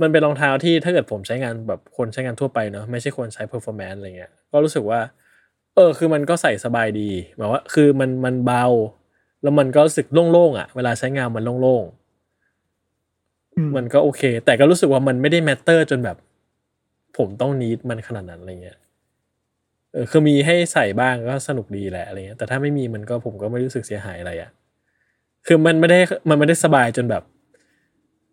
[0.01, 5.01] มันเป็นรองเท้าที่ถ้าเกิดผมใช้งานแบบคนใช้งานทั่วไปเนอะไม่ใช่คนใช้ performance อะไรเงี้ยก็รู้สึกว่า
[5.75, 8.65] เออ คือมันก็ใส่สบายดีหมายว่า คือมันมันเบา
[9.43, 16.17] แล้วมันก็รู้สึกโล่งๆอะ เวลาใช้งานมันโล่งๆมันก็โอเค แต่ก็รู้สึกว่ามันไม่ได้แมตเตอร์จนแบบ
[17.17, 18.79] ผมต้องนีดมันขนาดนั้นอะไรเงี้ย
[19.93, 24.51] เออคือมีให้ใส่บ้างก็สนุกดีแหละอะไรเงี้ยแต่ถ้าไม่มีมันก็ผมก็ไม่รู้สึกเสียหายอะไรอะ
[25.47, 27.23] คือมันไม่ได้มันไม่ได้สบายจนแบบ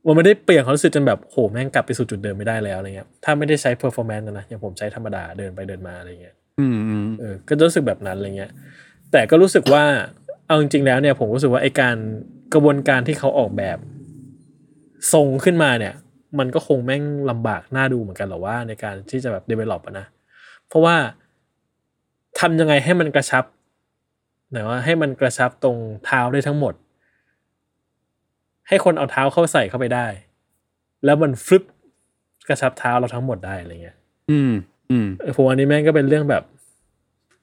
[0.07, 8.51] มันไม่ได้เปลี่ยนความรู้สึกจนแบบโหแม่งกลับไปสู่จุดเดิมไม่ได้แล้วอะไรเงี้ยถ้าไม่ได้ใช้ performance นะนะอย่างผมใช้ธรรมดาเดินไปเดินมาอะไรเงี้ยอืมอืมเออก็รู้สึกแบบนั้นอะไรเงี้ย
[9.11, 9.83] แต่ก็รู้สึกว่า
[10.47, 11.95] เอาจริงๆแล้วเนี่ย ผมรู้สึกว่าไอการ
[12.53, 13.77] กระบวนการที่เขาออกแบบ
[15.13, 15.93] ทรงขึ้นมาเนี่ย
[16.39, 20.05] มันก็คงแม่งลำบากน่าดูเหมือนกันหรอว่าในการที่จะแบบ develop อะนะ
[20.67, 20.95] เพราะว่า
[22.39, 23.43] ทำยังไงให้มันกระชับ
[24.49, 26.73] ไหนว่าให้มันกระชับตรงเท้าได้ทั้งหมด
[28.73, 30.07] ให้คนเอาเท้าเข้าใส่เข้าไปได้
[31.05, 31.63] แล้วมันฟลิป
[32.47, 33.97] กระชับเท้าเราทั้งหมดได้อะไรเงี้ย
[34.31, 34.51] อืม
[34.91, 36.43] อืมเออผมว่าอันนี้แม่งก็เป็นเรื่องแบบ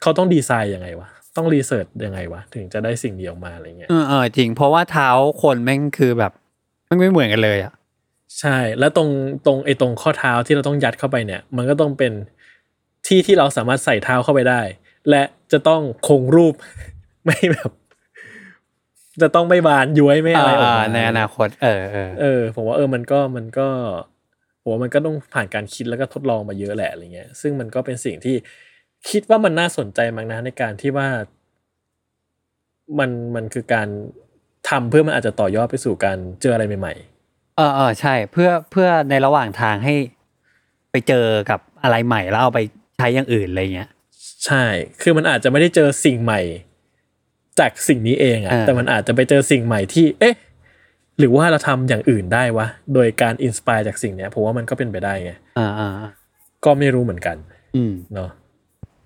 [0.03, 5.09] เขาต้องดีไซน์ยังไงวะ ต้องรีเสิร์ชยังไงวะ ถึงจะได้สิ่งนี้ออกมาอะไรเงี้ย เออเออจริง เพราะว่าเท้า
[5.43, 6.33] คนแม่งคือแบบ
[6.87, 7.73] แม่งไม่เหมือนกันเลยอะ
[8.41, 9.09] ใช่ แล้วตรง
[9.47, 12.13] ตรงไอ้ตรงข้อเท้าที่เราต้องยัดเข้าไปเนี่ย มันก็ต้องเป็น
[13.07, 14.63] ที่ที่เราสามารถใส่เท้าเข้าไปได้
[15.11, 15.23] และ
[15.53, 16.55] จะต้องคงรูป
[17.25, 17.71] ไม่แบบ
[19.23, 23.69] จะต้องไม่บานย้วยไม่อะไรออกมาในอนาคต เออเออเออ ผมว่าเออมันก็มันก็
[24.63, 28.37] ผมว่ามันก็ต้องผ่านการคิดแล้วก็ทดลองมาเยอะแหละอะไรเงี้ย ซึ่งมันก็เป็นสิ่งที่
[29.11, 31.09] คิดว่ามันน่าสนใจมากนะในการที่ว่า
[32.99, 33.89] มันมันคือการ
[34.69, 36.95] ทำเพื่อมันอาจจะต่อยอดไปสู่การเจออะไรใหม่
[37.57, 39.95] เออเออใช่ เพื่อเพื่อในระหว่างทางให้
[40.91, 42.61] ไปเจอกับอะไรใหม่แล้วเอาไป
[42.99, 44.65] ใช้อย่างอื่นอะไรเงี้ยๆใช่
[45.03, 46.41] คือมันอาจจะไม่ได้เจอสิ่งใหม่
[47.59, 50.35] จากสิ่งนี้เองอะเออแต่มันอาจจะไปเจอสิ่งใหม่ที่ เอ๊ะ
[51.19, 56.11] หรือว่าเราทำอย่างอื่นได้วะ โดยการอินสปายจากสิ่งเนี้ยผมว่ามันก็เป็นไปได้ไงอ่าอ่าอ่า
[56.65, 57.37] ก็ไม่รู้เหมือนกัน
[57.77, 58.31] อืมเนาะ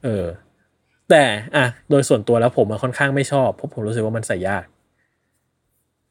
[0.05, 0.27] เออ
[1.11, 1.25] แต่
[1.57, 4.65] อะโดยส่วนตัวแล้วผมอะค่อนข้างไม่ชอบเพราะผมรู้สึกว่ามันใส่ยาก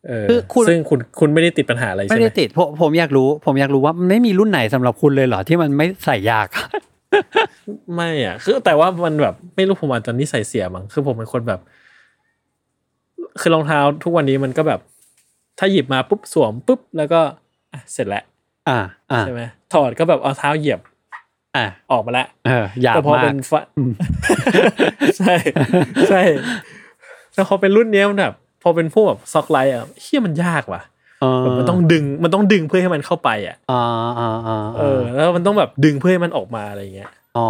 [0.07, 6.47] เออคือคุณซึ่งคุณคุณไม่ได้ติดปัญหาอะไรไม่ใช่ไหมได้ติดผมผมอยากรู้ ผมอยากรู้ว่ามันไม่มีรุ่นไหนสำหรับคุณเลยเหรอที่มันไม่ใส่ยาก
[7.95, 11.59] ไม่อะ คือแต่ว่ามันแบบไม่รู้ผมอาจจะนิสัยเสียมั้งคือผมเป็นคนแบบ
[13.39, 14.79] คือรองเท้าทุกวันนี้มันก็แบบ
[15.59, 17.19] ถ้าหยิบมาปุ๊บสวมปุ๊บแล้วก็
[17.73, 18.23] อะเสร็จแล้ว
[18.69, 18.79] อ่า
[19.11, 19.41] อ่าใช่ไหม
[19.73, 20.79] ถอดก็แบบเอาเท้าเหยียบ
[21.55, 23.63] อ่าออกมาแล้วเอออยากแต่พอมาเป็กนฟะ
[25.17, 25.33] ใช่
[26.09, 26.21] ใช่
[27.33, 30.81] แต่พอเป็นรุ่นเนี้ยมันแบบพอเป็นพวกแบบซ็อกไลท์อะเฮียมันยากว่ะ
[31.21, 33.81] เออแบบมันต้องดึงมันต้องดึงเพื่อให้มันเข้าไปอะอ่า
[34.19, 37.49] อ่าอ่าเออ แล้วมันต้องแบบดึงเพื่อให้มันออกมาอะไรเงี้ยอ๋อ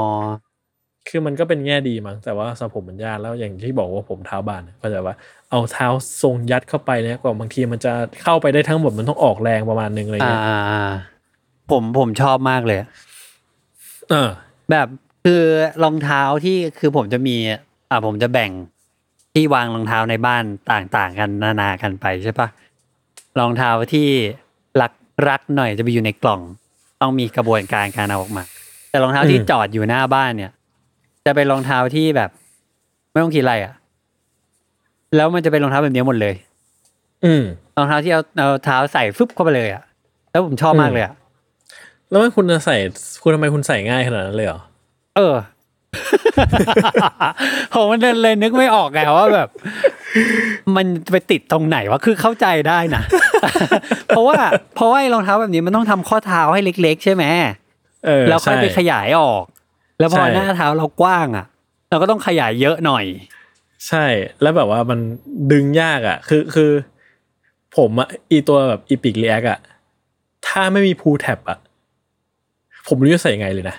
[1.09, 5.15] คือมันก็เป็นแง่ดีมั้งแต่ว่าสำหรับผมมันยากแล้วอย่างที่บอกว่าผมเท้าบานก็จะว่า
[5.53, 5.87] เอาเท้า
[6.21, 7.93] ทรงยัดเข้าไปเนี่ยกว่าบางทีมันจะ
[8.23, 10.91] เข้าไปได้ทั้งหมดมันต้องออกแรงประมาณนึงอะไรอ่าเงี้ยอ่าอ่า
[11.71, 12.79] ผมผมชอบมากเลย
[14.09, 14.29] เออ
[14.71, 14.87] แบบ
[15.25, 15.43] คือ
[15.83, 17.35] รองเท้าที่คือผมจะมี
[17.89, 18.51] อ่าผมจะแบ่ง
[19.33, 22.47] ที่วางรองเท้าในบ้านต่างๆ กันนานากันไปใช่ปะ
[23.39, 24.07] รองเท้าที่
[24.81, 24.91] รัก
[25.29, 26.41] รักหน่อยจะไปอยู่ในกล่อง
[27.01, 28.43] ต้องมีกระบวนการการเอาออกมา
[28.89, 30.51] แต่รองเท้าที่อืมจอดอยู่หน้าบ้านเนี่ย
[31.25, 32.29] จะเป็นรองเท้าที่แบบ
[33.11, 33.73] ไม่ต้องคิดอะไรอะ
[35.15, 36.33] แล้วมันจะเป็นรองเท้าแบบนี้หมดเลย
[37.25, 37.43] อืม
[37.77, 39.83] รองเท้าที่เอาเอาเท้าใส่ฟึบเข้าไปเลยอะ
[40.31, 41.13] แล้วผมชอบมากเลยอะ
[42.09, 42.75] แล้วมันคุณจะใส่
[43.21, 44.61] คุณทำไมคุณใส่ง่ายขนาดนั้นเลยเหรอ
[45.15, 45.35] เออ
[47.73, 49.49] ผมมันเลยนึกไม่ออกไงว่าแบบ
[50.75, 53.03] มันไปติดตรงไหนวะคือเข้าใจได้นะ
[54.07, 54.37] เพราะว่า
[54.75, 57.23] เพราะว่าไอ้รองเท้าแบบนี้มันต้องทำข้อเท้าให้เล็ก ๆ ใช่ไหม
[58.05, 59.43] เออแล้วค่อยใช่ไปขยายออก
[59.99, 61.45] แล้วพอใช่หน้าเท้าเรากว้างอะ
[61.89, 63.05] เราก็ต้องขยายเยอะหน่อย
[63.87, 64.05] ใช่
[64.41, 64.99] แล้วแบบว่ามัน
[65.51, 66.71] ดึงยากอะ คือคือ
[67.77, 69.59] ผมอะอีตัวแบบอีพิกเรียกอะ
[70.47, 71.57] ถ้าไม่มีพูแท็บอะ
[72.87, 73.75] ผมไม่รู้จะใส่ยังไงเลยนะ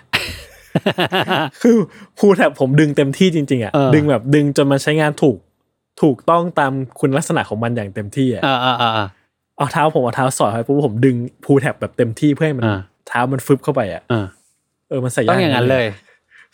[1.63, 1.77] คือ
[2.19, 5.39] พูแท็บผมดึงเต็มที่จริง ๆ อะเออดึงแบบดึงจนมันใช้งานถูก
[6.03, 9.07] ถูกต้องตามคุณลักษณะของมันอย่างเต็มที่อะอ่าอ่าอ่า
[9.57, 14.27] เอาเท้าผมเอาเท้าสอดไปปุ๊บผมดึงพูแท็บแบบเต็มที่เพื่อให้มันอ่าเท้ามันฟึบเข้าไปอะอ่า
[14.89, 15.87] เออมันใส่ยากต้องอย่างนั้นเลย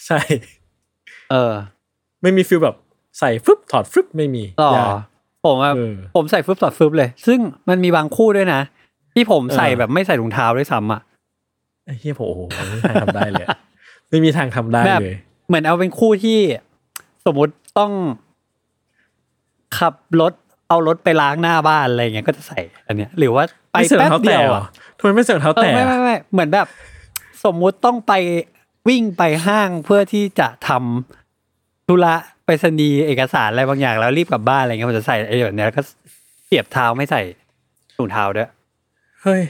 [0.07, 0.19] ใช่
[1.31, 1.53] เออ
[2.23, 2.77] ไม่มีฟิลแบบ
[3.19, 4.95] ใส่ฟึบถอดฟึบไม่มีต่อยาก
[5.45, 7.39] ผมอะเออผมใส่ฟึบต่อฟึบเลย ซึ่ง
[7.69, 8.61] มันมีบางคู่ด้วยนะ
[9.15, 11.01] ที่ผมใส่เออแบบไม่ใส่ถุงเท้าด้วยซ้ำอะ
[11.85, 13.59] ไอ้เฮียผมโอ้โหไม่มีทางทำได้เลยอะ
[14.11, 15.17] ไม่มีทางทำได้แบบเลย
[15.49, 16.39] เหมือนเอาเป็นคู่ที่
[17.27, 17.93] สมมุติต้อง
[19.79, 20.33] ขับรถ
[20.69, 24.67] เอารถไปล้างหน้าบ้านอะไรเงี้ยก็จะใส่ อันเนี้ย หรือว่าไปไม่ใส่รอแป๊งบเท้าเดีแตะยวเหรออะ
[24.99, 26.67] ทำไมไม่ใส่รองเท้าเออแตะไม่ไม่ไม่เหมือนแบบ
[27.45, 28.13] สมมุติต้องไป
[28.89, 32.15] วิ่งไปห้างเพื่อที่จะทำธุระ
[32.51, 35.83] ไปรษณีย์เอกสารอะไรบางอย่างแล้วรีบกลับบ้านอะไรเงี้ยผมจะใส่ไอ้แบบเนี้ยแล้วก็
[36.47, 37.23] เสียบเท้าไม่ใส่
[37.97, 38.49] ถุงเท้าด้วย
[39.23, 39.43] เฮ้ย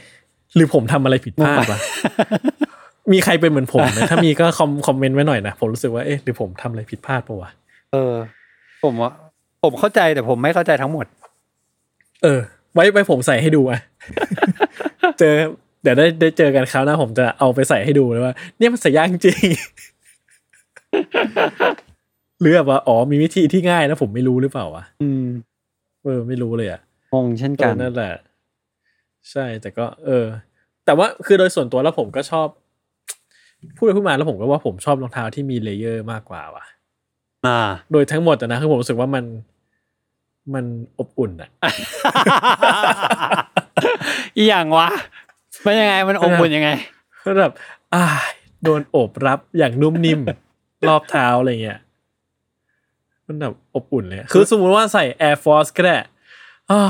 [0.54, 1.80] หรือผมทำอะไรผิดพลาดวะ
[3.12, 7.50] มีใครเป็นเหมือนผมไหมถ้ามีก็คอมคอมเมนต์ไว้หน่อยนะ ผมรู้สึกว่าเอ๊ะหรือผมทำอะไรผิดพลาดปะวะ
[7.92, 8.14] เออ
[8.84, 9.10] ผมว่า
[9.62, 11.06] ผมเข้าใจแต่ผมไม่เข้าใจทั้งหมด
[12.22, 12.40] เออ
[12.74, 13.80] ไว้ไว้ผมใส่ให้ดูอะ
[15.18, 15.34] เจอ
[15.82, 19.46] เดี๋ยวได้ได้เจอกันคราวหน้าผมจะเอาไปใส่ให้ดูเลยว่า เนี่ยมันใส่ยากจริง
[22.40, 25.24] หรือแบบว่าอ๋อมีวิธีที่ง่ายแล้วผมไม่รู้หรือเปล่าวะอืม
[26.04, 26.80] เออไม่รู้เลยอะ
[27.14, 28.12] งงเช่นเดียวกันนั่นแหละ
[29.30, 30.26] ใช่แต่ก็ เออ
[30.84, 32.48] แต่ว่าคือโดยส่วนตัวแล้วผมก็ชอบ
[33.76, 36.64] พูดไปพูดมาแล้วผมก็ว่าผมชอบรองเท้าที่มี layer มากกว่าว่ะ
[37.46, 37.60] อ่า
[37.92, 39.24] โดยทั้งหมดอะนะคือผมรู้สึกว่ามัน
[40.54, 40.64] มัน
[40.98, 41.50] อบอุ่นอะ
[44.36, 44.88] อีอย่างวะ
[45.64, 46.70] มันยังไงมันอมบุญยังไง
[47.24, 47.52] ก็แบบ
[47.94, 48.04] อ่า
[48.64, 50.20] โดนโอบรับอย่างนุ่มนิ่ม
[50.88, 51.78] รอบเท้าอะไรเงี้ย
[53.30, 55.94] มันแบบอบอุ่นเลย คือสมมุติว่าใส่ Air Force ก็ได้
[56.70, 56.80] อ่า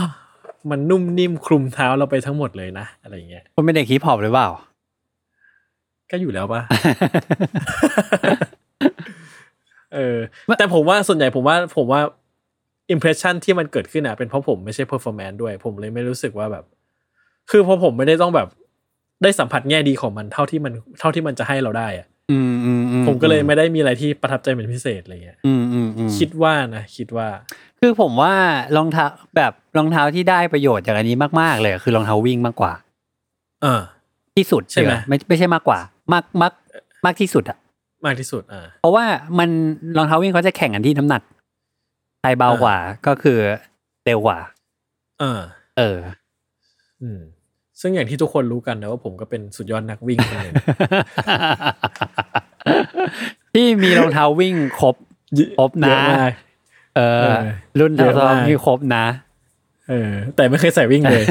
[0.71, 4.49] มันนุ่มนิ่มคลุมเท้าเราไปทั้งหมดเลยนะ อะไรเงี้ยคุณเป็นเด็กฮิปฮอปหรือเปล่า
[6.11, 6.63] ก็อยู่แล้วปะ
[9.95, 10.19] เออ
[10.59, 12.01] แต่ผมว่าส่วนใหญ่ผมว่า ผมว่า
[12.91, 16.65] impression ที่มันเกิดขึ้นอะเป็นเพราะผมไม่ใช่ performance ด้วย ผมเลยไม่รู้สึกว่าแบบ
[17.51, 18.49] คือเพราะผมไม่ได้ต้องแบบ
[19.23, 22.10] ได้สัมผัสแง่ดีของมันเท่าที่มันเท่าที่มันจะให้เราได้อะอืมอืมอื
[23.07, 27.29] ผมก็เลยไม่ได้มีอะไรที่ประทับใจเป็นพิเศษอะไรเงี้ยอืมอืมอืมคิดว่านะคิดว่า
[27.81, 28.35] คือผมว่า
[28.77, 29.05] รองเท้า
[29.37, 32.73] แบบรองเท้าที่ได้ประโยชน์จากอันนี้มากๆ เลยคือรองเท้าวิ่งมากกว่า
[33.63, 33.83] เออ
[34.37, 35.79] ที่สุดใช่ไหมเดี๋ยวไม่ไม่ใช่มากกว่า
[36.13, 36.53] มากมาก
[37.07, 37.59] มากที่สุดอะ
[38.07, 39.05] มากที่สุดอ่าเพราะว่า
[39.39, 39.49] มัน
[39.97, 41.23] รองเท้าวิ่งเขาจะแข่งกันที่น้ำหนัก
[42.21, 42.77] ใครเบากว่า
[43.07, 43.39] ก็คือ
[44.05, 44.39] เร็วกว่า
[45.21, 45.41] เออ
[45.79, 45.99] เออ
[47.03, 47.21] อืม
[47.81, 50.55] ซึ่งอย่างที่ทุกคนรู้กันนะว่าผมก็เป็นสุดยอดนักวิ่งคนหนึ่ง
[53.53, 54.95] ที่มีรองเท้าวิ่งครบ
[55.59, 56.33] ครบนะเยอมาก
[56.97, 57.41] เออเออ
[57.79, 59.05] รุ่นเยเท้าอะซ้อมามกมีครบนะ
[59.89, 61.25] เออ แต่ไม่เคยใส่วิ่งเลย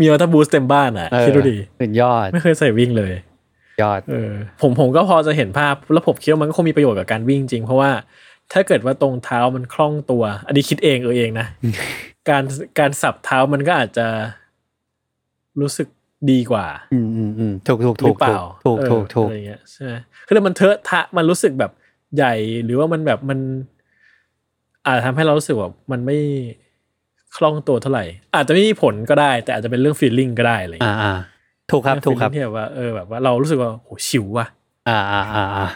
[0.00, 3.12] มีวัตบูสเต็มบ้านอะเออคิดดูดิสุดยอด ไม่เคยใส่วิ่งเลย
[3.82, 4.32] ยอด เออ
[4.62, 7.90] ผมผมก็พอจะเห็นภาพ แล้วผมคิดว่ามันก็คงมีประโยชน์กับการวิ่งจริง เพราะว่า
[8.52, 11.46] ถ้าเกิดว่าตรงเท้ามันคล่องตัว อันนี้คิดเองเออเองนะ
[12.28, 12.44] การ
[12.78, 14.06] การสับเท้ามันก็อาจจะ
[15.60, 15.88] รู้สึก
[16.30, 19.92] ดีกว่า อืมอืมอืมถูกถูกหถูรืกอเปล่าถูกเออถูกถูกอะไรเงี้ยใช่ไหม
[20.26, 21.72] คือมันเทอะทะมันรู้สึกแบบ
[22.16, 23.38] ใหญ่หรือว่ามันแบบมัน
[24.86, 26.18] อาจจะทำให้เรารู้สึกว่ามันไม่
[27.36, 28.04] คล่องตัวเท่าไหร่
[28.34, 31.14] อาจจะไม่มีผลก็ได้ แต่อาจจะเป็นเรื่องฟีลลิ่งก็ได้อะไรอ่าเงี้ยอ่า
[31.70, 34.46] ถูกครับถูกครับ feeling ที่แบบว่าเออแบบว่าเรารู้สึกว่าโหชิวว่ะ
[34.88, 35.66] อ่าอ่าอ่าอ่า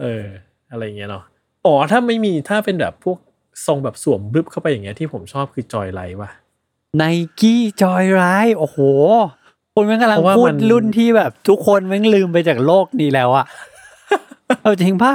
[0.00, 0.24] เออ
[0.70, 1.24] อะไรเงี้ยเนาะ
[1.66, 3.18] อ๋อถ้าไม่มีถ้าเป็นแบบพวก
[3.66, 6.30] ทรงแบบสวมบึบเข้าไปอย่างเงี้ยที่ผมชอบคือจอยไลท์ว่ะ
[6.96, 7.04] ไน
[7.40, 8.22] กี้จอยไร
[8.58, 8.78] โอ้โห
[9.74, 13.46] คุณแม่งกำลังเพราะว่าพูมัดนรุ่นที่แบบ ทุกคนแม่งลืมไปจากโลกนี้แล้วอะ
[14.60, 15.12] เอาจริงปะ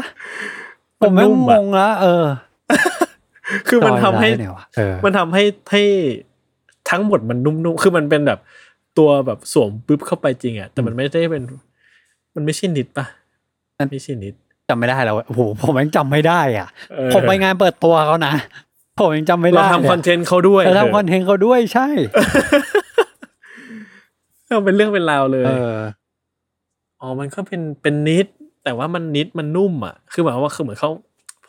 [1.00, 2.26] ผมแม่งงงละเออ
[3.68, 5.84] คือมันทำให้จอยไลท์เนี่ยวะเออมันทำให้ให้
[6.90, 8.40] ทั้งหมดมันนุ่มๆ คือมันเป็นแบบ
[8.98, 11.44] ตัวแบบสวมปุ๊บเข้าไปจริงอะแต่มันไม่ได้เป็น
[12.36, 13.06] มันไม่ใช่นิดปะ
[13.78, 14.36] มันไม่ใช่นิด
[14.70, 18.34] จำไม่ได้แล้วโอ้โหผมยังจำไม่ได้อะเออผมไปงานเปิดตัวเขานะ
[19.00, 21.88] ผมยังจำไม่เราได้ทำคอนเทนต์เขาด้วยเราทำคอนเทนต์เขาด้วยใช่
[24.50, 25.76] เราเป็นเรื่องเป็นราวเลยเออ
[27.02, 28.28] อ๋อมันก็เป็นเป็น knit
[28.64, 30.92] แต่ว่ามัน knit มันนุ่มอะ คือหมายความว่าคือเหมือนเขา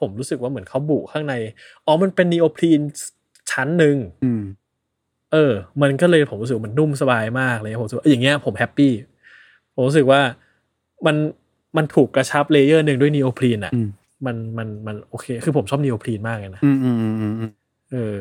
[0.01, 1.35] ผมรู้สึกว่าเหมือนเขาบุข้างใน
[1.87, 2.81] อ๋อมันเป็น neoprene
[3.51, 4.43] ชั้นหนึ่งอืม
[5.33, 5.53] เออ
[5.83, 8.93] มันก็เลยผมรู้สึกว่ามันนุ่มสบายมากเลยผมรู้สึกว่าอย่างเงี้ยผม happy
[9.75, 10.21] ผมรู้สึกว่า
[11.07, 11.17] มัน
[11.77, 13.89] มันถูกกระชับ layer หนึ่งด้วย neoprene อะอืม
[14.27, 17.51] มันมันมันโอเค คือผมชอบ neoprene มากเลยนะอืมอืมอืมอืมอืม
[17.93, 18.17] เออ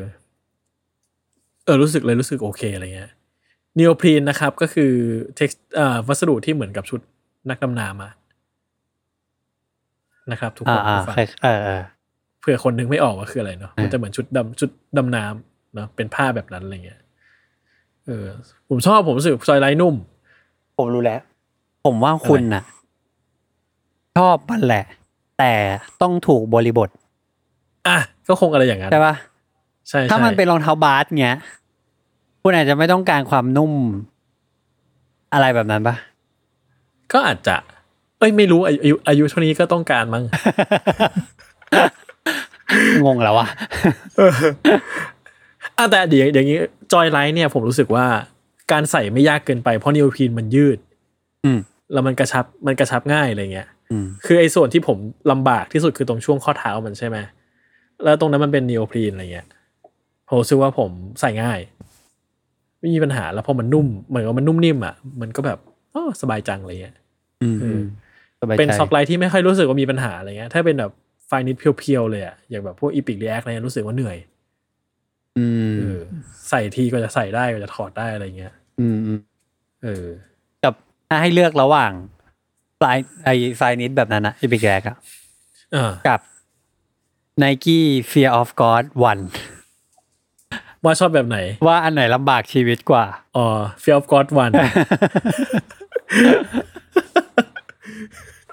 [1.64, 3.10] เออรู้สึกเลยรู้สึกโอเคอะไรเงี้ย
[3.78, 4.92] นีโอพรีนนะครับ ก็คือ
[5.36, 7.00] เท็กซ์อ่าวัสดุที่เหมือนกับชุด
[7.50, 8.12] นักดำน้ำอะ
[10.32, 11.82] นะครับ ทุกคอ่านอ่าผู้ฟังใช่เออเออ
[12.40, 17.00] เผื่อคนนึงไม่ออกว่าคืออะไรเนาะอ่ามัมันจะเหมือนชุดดำชุดดำน้ำเนาะเป็นผ้าแบบนั้นอะไรเงี้ย
[18.06, 18.26] เออ
[18.68, 19.94] ผมชอบผมรู้สึกซอยไลท์นุ่ม
[20.78, 21.20] ผมรู้แล้ว
[21.86, 22.62] ผมว่าคุณน่ะ
[24.16, 24.84] ชอบมันแหละ
[25.38, 25.52] แต่
[26.02, 26.88] ต้องถูกบริบท
[27.88, 27.98] อะ
[28.28, 29.14] ก็คงอะไรอย่างนั้นใช่ปะ
[29.88, 31.38] ใช่ถ้ามันใช่เป็นรองเท้าบาสเงี้ย
[32.42, 33.72] คุณอาจจะไม่ต้องการความนุ่ม
[35.32, 35.96] อะไรแบบนั้นปะ
[37.12, 37.56] ก็อาจจะ
[38.18, 40.24] เอ้ยไม่รู้อายุอายุอายุเท่านี้ก็ต้องการมั้ง
[43.04, 43.46] งงแล้ววะ
[45.76, 46.58] อะแต่เดี๋ยวอย่างนี้
[46.92, 48.06] จอยไลท์เนี่ยผมรู้สึกว่า
[48.72, 50.78] การใส่ไม่ยากเกินไปเพราะนิวพีนมันยืด
[51.44, 51.58] อืม
[51.92, 53.74] แล้วมันกระชับมันกระชับง่ายอะไรเงี้ยอืม
[54.26, 54.98] คือไอ้ส่วนที่ผม
[55.30, 57.18] ลำบากที่สุดคือตรงช่วงข้อเท้ามันใช่ไหม
[58.04, 59.46] แล้วตรงนั้นมันเป็น neoprene อะไรเงี้ย
[60.28, 61.60] ผมรู้สึกว่าผมใส่ง่าย
[62.80, 65.58] ไม่มีปัญหาแล้วพอมันนุ่มเหมือนกับมันนุ่มนิ่มอะมันก็แบบ
[65.94, 66.96] อ๋อสบายจังอะไรเงี้ย
[67.42, 67.82] อืมเออือม
[68.40, 70.92] สบายใจเป็น sock-like ที่ไม่ค่อยรู้สึกว่ามีปัญหาอะไรเงี้ย ถ้าเป็นแบบ
[71.26, 74.16] Flyknit pure ๆเลยอะอย่างแบบพวก Epic React อะไรเงี้ยรู้สึกว่าเหนื่อย
[75.38, 76.00] อืมเออ
[76.50, 79.18] ใส่ทีก็จะใส่ได้ก็จะถอดได้อะไรเงี้ย อืมอืม
[79.84, 80.06] เออ
[80.64, 80.74] กับ
[81.08, 81.92] ถ้าให้เลือกระหว่าง
[82.78, 82.84] ไฟ
[83.24, 84.96] ไอไฟนิดแบบนั้นนะอีพิกแรกอะ
[85.74, 86.20] อ่ากับ
[87.42, 89.22] Nike Fear of God One
[90.84, 93.04] ว่าชอบแบบไหน ว่าอันไหนลำบากชีวิตกว่า
[93.36, 93.46] อ๋อ
[93.82, 94.52] Fear of God One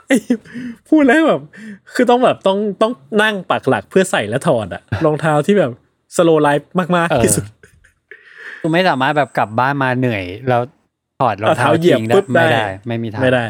[0.08, 0.18] ไอ้
[0.90, 1.42] พูดแล้วแบบ
[1.94, 5.72] คือต้องแบบต้องต้องนั่งปักหลักเพื่อใส่และถอดอะรองเท้าที่แบบ
[6.16, 7.46] สโลไลฟ์มากเออๆที่สุด
[8.62, 10.62] คุณไม่สามารถแบบกลับบ้านมาเหนื่อย แล้ว
[11.20, 13.46] ถอดรองเท้าเอาเท้าเหยียบทิ้งปุ๊บไม่ได้ได้ ไม่มีทางไม่ได้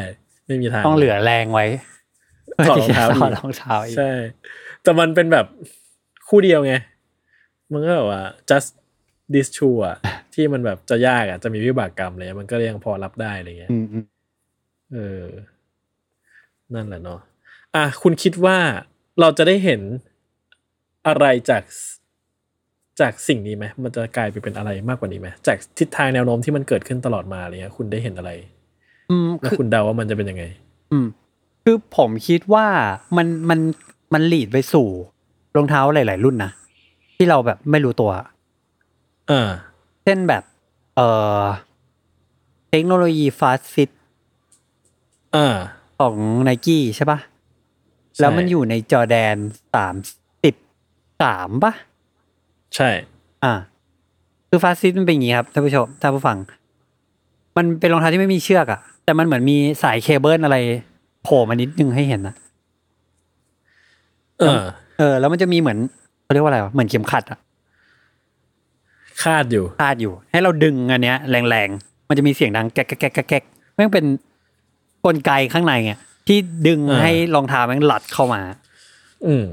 [0.46, 1.66] ไม่มีทางต้องเหลือแรงไว้
[2.68, 4.10] ถอดรองเท้าถอดอีกรองเท้าอีกใช่
[4.82, 5.46] แต่มันเป็นแบบ
[6.28, 6.74] คู่เดียวไง
[7.72, 8.70] มันก็แบบว่า just
[9.34, 9.96] this shoe อะ
[10.34, 14.04] ที่มันแบบจะยากอะจะมีวิบากกรรมอะไรเงี้ยมันก็ยังพอรับได้อะไรเงี้ยอืมอืม
[14.92, 15.24] เออ
[16.74, 17.20] นั่นแหละเนาะ
[17.74, 18.58] อะคุณคิดว่า
[19.20, 19.80] เราจะได้เห็น
[21.06, 21.62] อะไรจาก
[23.00, 28.30] จากสิ่งนี้ไหมมันจะกลายไปเป็นอะไรมากกว่านี้ไหมจากทิศทางแนวโน้มที่มันเกิดขึ้นตลอดมาอะไรเงี้ย คุณได้เห็นอะไร
[29.10, 30.44] อืมแล้วคือคุณเดาว่ามันจะเป็นยังไง
[30.92, 31.06] อืม
[31.64, 32.66] คือผมคิดว่า
[33.16, 33.58] มันมัน
[34.14, 34.88] มันหลีดไปสู่
[35.56, 36.50] รองเท้าหลาย ๆ รุ่นนะ
[37.16, 38.10] ที่เราแบบไม่รู้ตัว
[39.30, 39.48] อ่า
[40.04, 40.42] เช่นแบบ
[40.96, 41.08] เอ่
[41.40, 41.42] อ
[42.70, 43.90] เทคโนโลยีฟาสฟิต
[45.36, 45.54] อ่า
[45.98, 47.18] ของไนกี้ใช่ปะ
[48.14, 49.36] ใช่แล้วมันอยู่ในจอแดน
[49.74, 49.94] สาม
[50.42, 50.54] สิบ
[51.22, 51.72] สามปะ
[52.76, 52.88] ใช่
[53.44, 53.52] อ่า
[54.48, 56.38] คือฟาสฟิตมันเป็นอย่างนี้ครับท่านผู้ชมท่านผู้ฟัง
[57.56, 60.56] มันเป็นรองเท้าที่ไม่มีเชือกอะ แต่มันเหมือนมีสายเคเบิลอะไร
[61.22, 62.34] โผล่มานิดนึงให้เห็นนะ
[64.40, 64.62] เออ
[64.98, 65.78] เออ แล้วมันจะมีเหมือน
[66.22, 67.38] เขาเรียกว่าอะไรวะเหมือนเข็มขัดอะ
[69.22, 73.44] คาดอยู่คาดอยู่ ให้เราดึงอันเนี้ยแรงๆ มันจะมีเสียงดังแก๊กแก๊กแก๊กแก๊กแก๊ก
[73.74, 74.04] แม่งเป็น
[75.06, 75.92] กลไกข้างในไง
[76.26, 78.40] ที่ดึงอ่าให้รองเท้าแม่งหลัดเข้ามา
[79.26, 79.44] อืม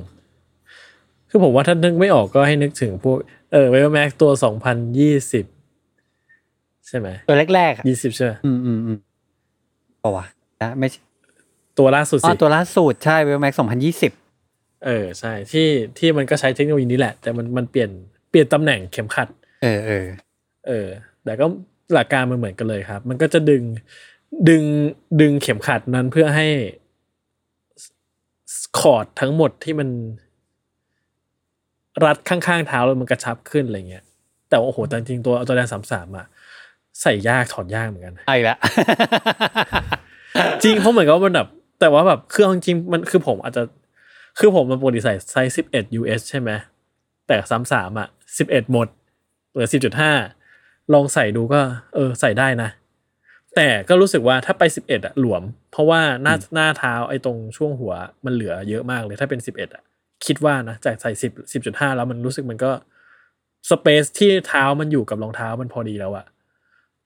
[1.30, 3.18] คือผมว่าถ้านึกไม่ออกก็ให้นึกถึงพวก
[3.52, 5.46] เออเวลแม็กตัวสองพันยี่สิบ
[6.88, 8.98] ใช่ไหมตัวแรกๆอะยี่สิบใช่ไหมอืมอืมอืม
[10.04, 10.26] ปะวะ
[10.62, 11.02] นะไม่ใช่
[11.78, 14.12] ตัวล่าสุดอ๋สิอตัวล่าสุดใช่เวลแม็กสองพันยี่สิบ
[14.86, 17.90] เออใช่ที่ที่มันก็ใช้เทคโนโลยีนี้แหละ แต่มันมันเปลี่ยน
[18.30, 19.28] เปลี่ยนตำแหน่งเข็มขัด
[19.64, 20.06] เออเออ
[20.68, 20.88] เออ
[21.24, 21.46] แต่ก็
[21.94, 23.64] หลักการมันเหมือนกันเลยครับ มันก็จะดึง
[24.50, 24.64] ดึง
[25.22, 26.48] ดึงเข็มขัดนั้นเพื่อให้
[28.80, 29.90] คอร์ดทั้งหมดที่มัน
[32.06, 34.04] รัดข้างๆเท้าแล้วมันกระชับขึ้นอะไรเงี้ย
[34.50, 36.26] แต่ว่าโอ้โหแต่จริงๆตัวตัวแดนสามสามอะ
[37.02, 38.58] ใส่ยากถอดยากเหมือนกันไอ้ละ
[40.64, 41.48] จริงเพราะเหมือนกับว่ามันแบบ
[41.80, 43.64] แต่ว่าแบบเครื่องจริงๆมันคือผมอาจจะ
[44.40, 46.50] คือผมมันปกติใส่ไซส์สิบเอ็ด US ใช่ไหม
[47.28, 48.88] แต่สามสามอะสิบเอ็ดหมด
[49.52, 50.12] เหลือสิบจุดห้า
[50.94, 51.62] ลองใส่ดูก็
[51.96, 52.70] เออใส่ได้นะ
[53.56, 57.94] แต่ก็รู้สึกว่าถ้าไปสิบเอ็ดอะหลวม เพราะว่าหน้าหน้าเท้าไอ้ตรงช่วงหัว
[58.26, 59.84] มันเหลือเยอะมากเลยถ้าเป็นสิบเอ็ดอะ
[60.26, 62.72] คิดว่านะจากใส่สิบสิบจุดห้าแล้วมันรู้สึกมันก็
[63.70, 66.26] สเปซที่เท้ามันอยู่กับรองเท้ามันพอดีแล้วอะ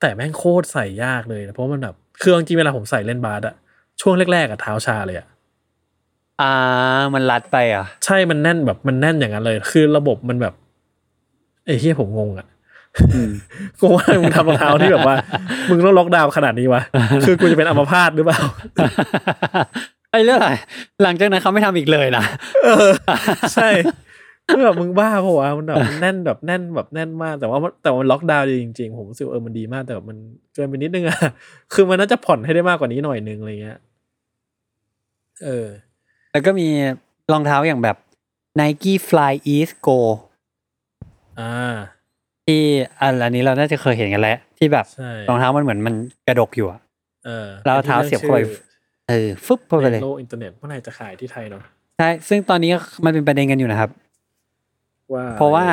[0.00, 3.54] แต่แม่งโคตรใส่ยากเลยนะเพราะมันแบบคือเอาจริงๆเวลาผมใส่เล่นบาสอะ
[4.00, 5.26] ช่วงแรกๆอะเท้าชาเลยอะ
[6.40, 6.52] อ่า
[7.14, 10.54] มันรัดไปอะ ใช่มันแน่นแบบมันแน่นอย่างนั้นเลย คือระบบมันแบบ
[11.66, 12.46] ไอ้เฮียผมงงอะ
[13.14, 13.30] อืม
[13.80, 15.16] กูว่ามึงทำรองเท้าที่แบบว่า
[15.70, 16.82] มึงต้องล็อกดาวน์ขนาดนี้วะ
[17.26, 18.40] คือกูจะเป็นอัมพาตหรือเปล่า
[20.12, 20.52] ไอ้เรื่องอะไร
[21.02, 22.24] หลังจากนั้นเขาไม่ทำอีกเลยนะ
[22.64, 22.90] เออ
[23.54, 23.94] ใช่คือ
[24.64, 30.18] แบบมึงบ้าปะวะมันแบบมันแน่นแบบแน่นแบบแน่นมากแต่ว่ามันแต่ว่ามันล็อกดาวน์จริงๆ ผมรู้สึกว่าเออมันดีมากแต่แบบมัน
[30.54, 31.18] เกินไปนิดนึงอะ
[31.72, 33.78] คือมันน่าจะผ่อนให้ได้มากกว่านี้หน่อยนึงอะไรเงี้ย
[35.44, 35.66] เออ
[36.32, 36.68] แล้วก็มี
[37.32, 37.96] รองเท้าอย่างแบบ
[38.60, 39.98] Nike Fly Ease Go
[41.40, 41.74] อ่า
[42.46, 42.62] ที่
[43.00, 45.94] อันอันนี้เราน่าจะเคยเห็นกันแล้ว ที่แบบใช่รองเท้ามันเหมือนมัน
[46.28, 46.80] กระดกอยู่อะ
[47.26, 48.38] เออแล้วเอาเท้าเสียบเข้าไป
[49.08, 51.62] เออฟึบเข้าไปเลยในโลกอินเทอร์เน็ตเมื่อไหร่จะขายที่ไทยเนาะ
[51.98, 52.72] ใช่ซึ่งตอนนี้
[53.04, 53.90] มันเป็นประเด็นกันอยู่นะครับ
[55.14, 55.64] ว่าเพราะว่า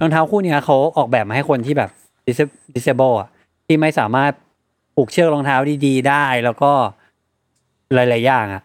[0.00, 1.90] รองเท้าคู่เนี้ยเขาออกแบบมาให้คนที่แบบ
[2.26, 3.28] dis- disable อะ
[3.66, 4.32] ที่ไม่สามารถ
[4.94, 6.72] ผูกเชือกรองเท้าดีๆ ได้แล้วก็
[7.94, 8.62] หลายๆอย่างอะ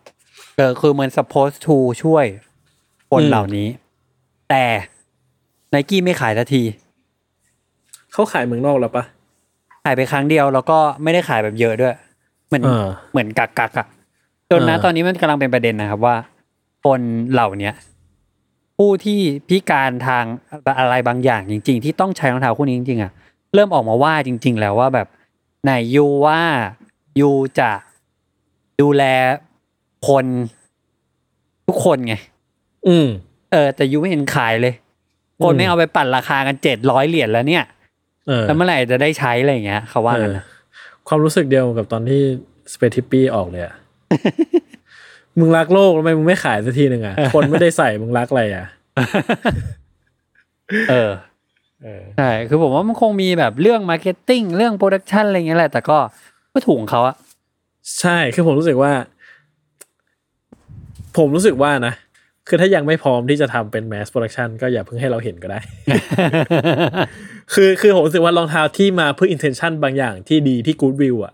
[0.58, 2.26] เออคือเหมือน supposed to ช่วย
[3.12, 3.68] คนเหล่านี้
[4.50, 4.64] แต่
[5.70, 6.64] ไนกี้ไม่ขายทันที
[8.14, 9.04] เขาขายเมืองนอกแล้วปะ
[9.84, 11.94] ขายไปครั้งเดียวแล้วก็ไม่ได้ขายแบบเยอะด้วย
[12.48, 13.88] เหมือนเออเหมือนกักกักๆอะ
[14.52, 16.16] จนนะเออตอนนี้มันกำลังเป็นประเด็นนะครับว่า
[16.86, 17.02] คน
[17.32, 17.74] เหล่าเนี้ย
[18.78, 20.24] ผู้ที่พิการทาง
[20.80, 23.12] อะไรบางอย่างจริง ๆ ที่ต้องใช้รองเท้าคู่นี้จริงๆอะ
[23.54, 25.08] เริ่มออกมาว่าจริง ๆ แล้วว่าแบบ
[25.64, 26.42] ไหนยูว่า
[27.20, 27.72] ยูจะ
[28.82, 29.04] ดูแล
[30.08, 30.26] คน
[31.68, 32.16] ทุกคนไง
[32.88, 33.08] อืม
[33.52, 34.74] เออ แต่ยูไม่เห็นขายเลย
[35.44, 37.64] คนอืมไม่เอาไปปั่นราคากันเจ็ดร้อยเหรียญแล้วเนี่ย
[38.28, 40.56] เออแล้วเมื่อไหร่จะได้ใช้อะไรอย่างเงี้ยเขาว่ากันนะเออ
[41.08, 42.22] ความรู้สึกเดียวกับตอนที่
[42.74, 43.76] สเปทิปปี้ออกเลยอะ
[45.40, 48.66] มึงรักโลกทำไมมึงไม่ขายสักทีหนึ่งอะคนไม่ได้ใส่มึงรักอะไรอะ
[50.90, 51.12] เออ
[51.84, 55.98] เออใช่คือผมว่ามันคงมีแบบเรื่อง marketing เรื่อง production อะไรเงี้ยแหละ แต่ก็
[56.54, 57.16] ก็ถูกของเขาอะ
[58.00, 58.92] ใช่คือผมรู้สึกว่า
[61.18, 61.94] ผมรู้สึกว่านะ
[62.48, 65.60] คือถ้ายังไม่พร้อมที่จะทำเป็น mass production ก็อย่าเพิ่งให้เราเห็นก็ได้
[67.54, 71.34] คือคือผมรู้สึกว่ารองเท้าที่มาเพื่อ intention บางอย่างที่ดีที่กู๊ดวิวอะ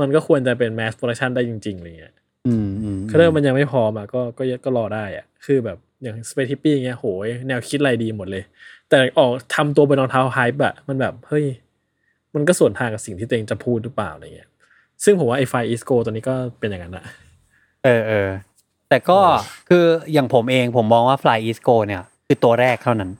[0.00, 2.14] มันก็ควรจะเป็น mass production ได้จริงๆอะไรเงี้ย
[2.46, 8.42] อืมอืมคือถ้ามันยังไม่พร้อมอะก็ก็ก็รอได้อะ คือแบบอย่าง Space Hippie เงี้ยโหยแนวคิดอะไรดีหมดเลย
[8.88, 11.44] แต่ออกทำตัวเป็นรองเท้า hype อะมันแบบ เฮ้ย
[12.34, 14.48] มันก็สวนทางกับสิ่งที่ตัวเองจะพูดหรือเปล่าอะไรเงี้ย
[15.04, 17.04] ซึ่งผมว่าไอ FlyEase Go ตัวนี้ก็เป็นอย่างนั้นอะ
[17.84, 18.28] เออเออ
[18.88, 19.18] แต่ก็
[19.68, 23.10] คืออย่างผมเองผมมองว่า FlyEase Go เนี่ย คือตัวแรกเท่านั้น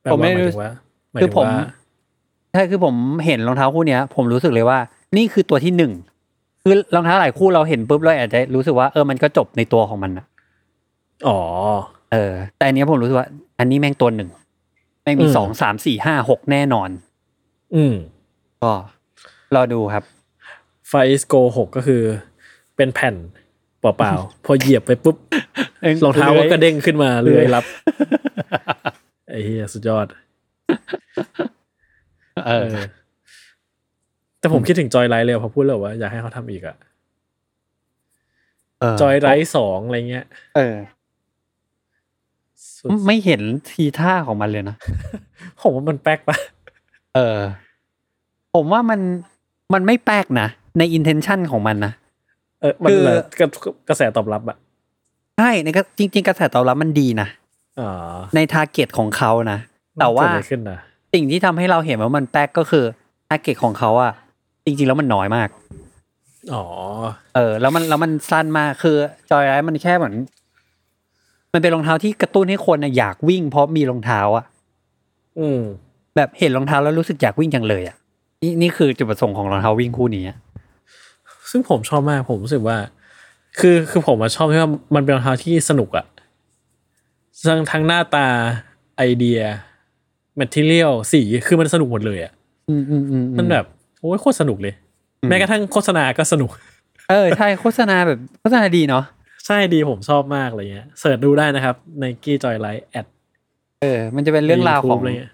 [0.00, 0.72] แปลผมว่าไม่หมายรู้ถึงว่า
[1.12, 1.66] หมายคือถึงผมว่า
[2.52, 2.94] ใช่คือผม
[3.24, 4.78] เห็นรองเท้าคู่เนี้ย ผมรู้สึกเลยว่า
[5.16, 5.92] นี่คือตัวที่หนึ่ง
[6.64, 10.26] คือรองเท้าหลายคู่เราเห็นปุ๊บเราอาจจะรู้สึกว่าเออมันก็จบในตัวของมันอะ
[11.28, 11.40] อ๋อ
[12.12, 14.28] เออ แต่อันเนี้ยผมรู้สึกว่า อันนี้แม่งตัวหนึ่ง
[15.02, 16.90] แม่งมีอืมสองสามสี่ห้าหกแน่นอน
[17.74, 17.94] อืม
[18.62, 18.72] ก็
[19.54, 20.04] รอดูครับ
[20.88, 22.02] ไฟอีสโกหกก็คือ
[22.76, 23.14] เป็นแผ่น
[23.80, 25.16] เปล่าๆ พอเหยียบไปปุ๊บ
[26.04, 27.64] รองเท้าก็กระเด้งขึ้นมาเลยรับ
[29.28, 30.06] ไอ้เฮียสุดยอด
[32.46, 32.78] เออเออ
[34.40, 36.76] แต่ผมคิดถึงจอยไลท์เลยพอพูดแล้วว่าอยากให้เขาทำอีกอะ
[38.80, 40.24] เออจอยไลท์สองอะไรเงี้ย
[40.56, 40.76] เออ
[42.76, 44.76] สุดไม่เห็นทีท่าของมันเลยนะ
[45.62, 46.36] ผมว่ามันแป๊กปะ
[47.14, 47.38] เออ
[48.54, 49.00] ผมว่ามัน
[49.74, 51.92] มันไม่แปลกนะ ใน intention ของมันนะ
[52.60, 53.48] เออมันคือเลยกระ
[53.88, 54.56] กระแสตอบรับอะ
[55.38, 57.28] ใช่ในก็จริง ๆ กระแสตอบรับมันดีนะ
[57.80, 57.90] อ๋อ
[58.34, 59.58] ใน target ของเขานะ
[60.00, 60.78] แต่ว่าเกิดอะไรขึ้นนะ
[61.14, 62.84] สิ่งที่ทำให้เราเห็นว่ามันแปลกก็คือ
[63.28, 64.12] target ของเขาอะ
[64.64, 65.48] จริงๆแล้วมันน้อยมาก
[66.52, 66.64] อ๋อ
[67.34, 68.96] เออ แล้วมันแล้วมันสั้นมากคือ
[69.30, 70.14] Joyride มันแค่เหมือน
[71.52, 74.44] มันเป็นรองเท้าที่กระตุ้นให้คนอะอยากวิ่ง เพราะมีรองเท้าอะ
[75.38, 75.60] อืม
[76.16, 77.96] แบบเห็นรองเท้าแล้วรู้สึกอยากวิ่งจังเลยอะ
[78.42, 80.36] นี่นี่คือจุดประสงค์ของรองเท้าวิ่งคู่นี้อะ
[81.50, 82.76] ซึ่งผมชอบมากผมรู้สึกว่า
[83.58, 86.06] คือคือผมอะชอบที่ว่ามันเป็นรองเท้าที่สนุกอะ
[87.46, 88.26] ทั้งทั้งหน้าตา
[88.96, 89.40] ไอเดีย
[90.36, 92.32] material สีคือมันสนุกหมดเลยอะ
[92.68, 93.64] อืมอืมอืมมันแบบ
[94.00, 94.74] โอ้ยโคตรสนุกเลย
[95.28, 96.50] แม้กระทั่งโฆษณาก็สนุก
[97.10, 99.04] เออใช่โฆษณาแบบโฆษณาดีเนาะ
[99.46, 103.06] ใช่ดีผมชอบมากอะไรเงี้ย search ดูได้นะครับ Nike Joyride ad
[103.82, 105.32] เออ มันจะเป็นเรื่องราวของอะไรเงี้ย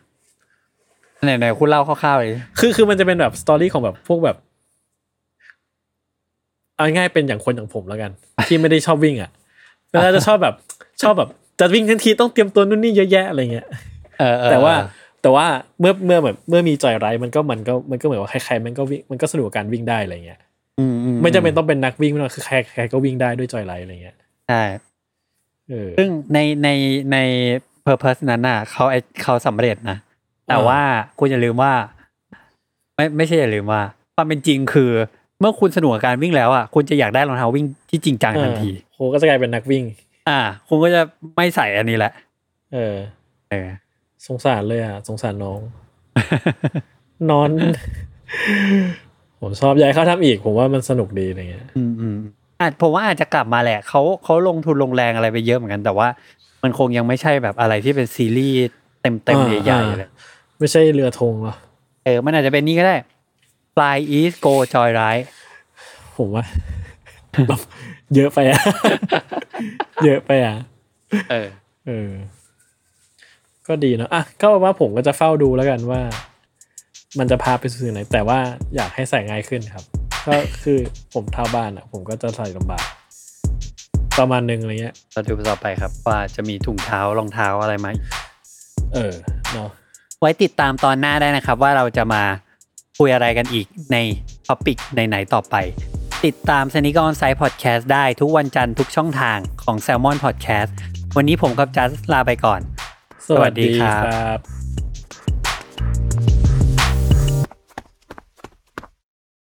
[1.25, 4.37] ไหนไหนคุณเล่าคร่าวๆเลยคือคือมันจะเป็นแบบสตอรี่ของแบบพวกแบบ
[6.77, 8.11] เอาง่ายๆเป็นอย่างคนอย่างผมแล้วกัน
[8.49, 9.31] ที่ไม่ได้ชอบวิ่งอะ
[9.91, 10.55] แล้วจะชอบแบบ
[11.03, 11.29] ชอบแบบ
[11.61, 13.67] จะวิ่งทันทีต้องเตรียมตัวนู่นนี่เยอะแยะอะไรเงี้ย
[14.19, 14.75] เออเออแต่ว่า
[15.27, 15.49] แต่ว่า
[15.81, 20.41] เมื่อเมื่อแบบเมื่อมีจอยไรด์มันก็มันก็มันก็เหมือนว่าใครๆมันก็วิ่งมันก็สนุกกับการวิ่งได้อะไรเงี้ย
[20.79, 24.17] อืมอืไม่จำเป็นต้องเป็นนักวิ่งไม่ต้องคือใครใครก็วิ่งได้ด้วยจอยไรด์อะไรเงี้ย
[24.49, 24.63] ใช่
[25.71, 26.69] เออซึ่งในใน
[27.13, 27.19] ใน
[27.83, 29.99] เพอร์เพสนั้นน่ะเขาไอเขาสำเร็จนะ
[30.47, 30.81] แต่อ่าว่า
[31.19, 31.73] คุณอย่าลืมว่า
[32.97, 33.83] ไม่ไม่ใช่อย่าลืมว่า
[34.17, 34.91] ความเป็นจริงคือ
[35.41, 39.85] เมื่อคุณสนุกกับการวิ่งแล้วอะคุณจะอยากได้รองเท้าวิ่งที่จริงจังทันทีโหก็จะกลายเป็นนักวิ่ง
[40.29, 41.01] อ่า คุณก็จะ
[41.37, 42.13] ไม่ใส่อันนี้แหละ
[42.75, 42.95] เออ
[43.51, 43.69] เออ
[44.27, 45.61] สงสารเลยอะ สงสารน้อง
[47.31, 47.51] นอน
[49.41, 52.17] ผมชอบอยากให้เขาทำอีก ผมว่ามันสนุกดีอะไรเงี้ย อืมอืม
[52.61, 56.09] อาจผมว่าอาจจะกลับมาแหละเขาเขาลงทุนลงแรงอะไรไปเยอะเหมือนกัน แต่ว่า
[56.63, 58.59] มันคงยังไม่ใช่แบบอะไรที่เป็นซีรีส์
[59.03, 60.11] เต็มเต็มอ่าใหญ่อ่าๆเลย
[60.59, 61.55] ไม่ใช่เรือธงหรอ
[62.05, 62.97] เออ มันอาจจะเป็นนี่ก็ได้
[63.75, 65.25] Fly East Go Joy Ride
[66.17, 66.45] ผมว่า
[67.49, 67.61] แบบ
[68.15, 68.61] เยอะไปอะ
[70.05, 70.57] เยอะไปอะ
[71.31, 71.49] เออ
[71.87, 72.11] เออ
[73.69, 76.01] ก็ดีเนอะอะก็ว่าผมก็จะเฝ้าดูแล้วกันว่า
[77.19, 78.39] มันจะพาไปสู่ไหน แต่ว่า
[78.77, 79.85] อยากให้ใส่ง่ายขึ้นครับ
[80.29, 80.79] ก็คือ
[81.15, 82.85] ผมเท้าบานอะ ผมก็จะใส่ลำบาก
[84.19, 87.89] ประมาณหนึ่งอะไรเงี้ยเราดูต่อไปครับ ว่าจะมีถุงเท้ารองเท้าอะไรไหม
[88.95, 89.13] เออ
[89.53, 89.69] เนาะ
[90.21, 92.23] ไว้ติดตามตอนหน้าได้นะครับ ว่าเราจะมา
[92.99, 93.97] คุยอะไรกันอีกใน
[94.47, 95.57] topic ไหนๆต่อไป
[96.25, 100.71] ติดตาม s นิก o อนไซ e ์พอดแคสต์ได้ทุกวันจันทร์ทุกช่องทางของ Salmon Podcast
[101.17, 102.61] วันนี้ผมกับจัสลาไปก่อน
[103.29, 104.39] สวัสดีครับับ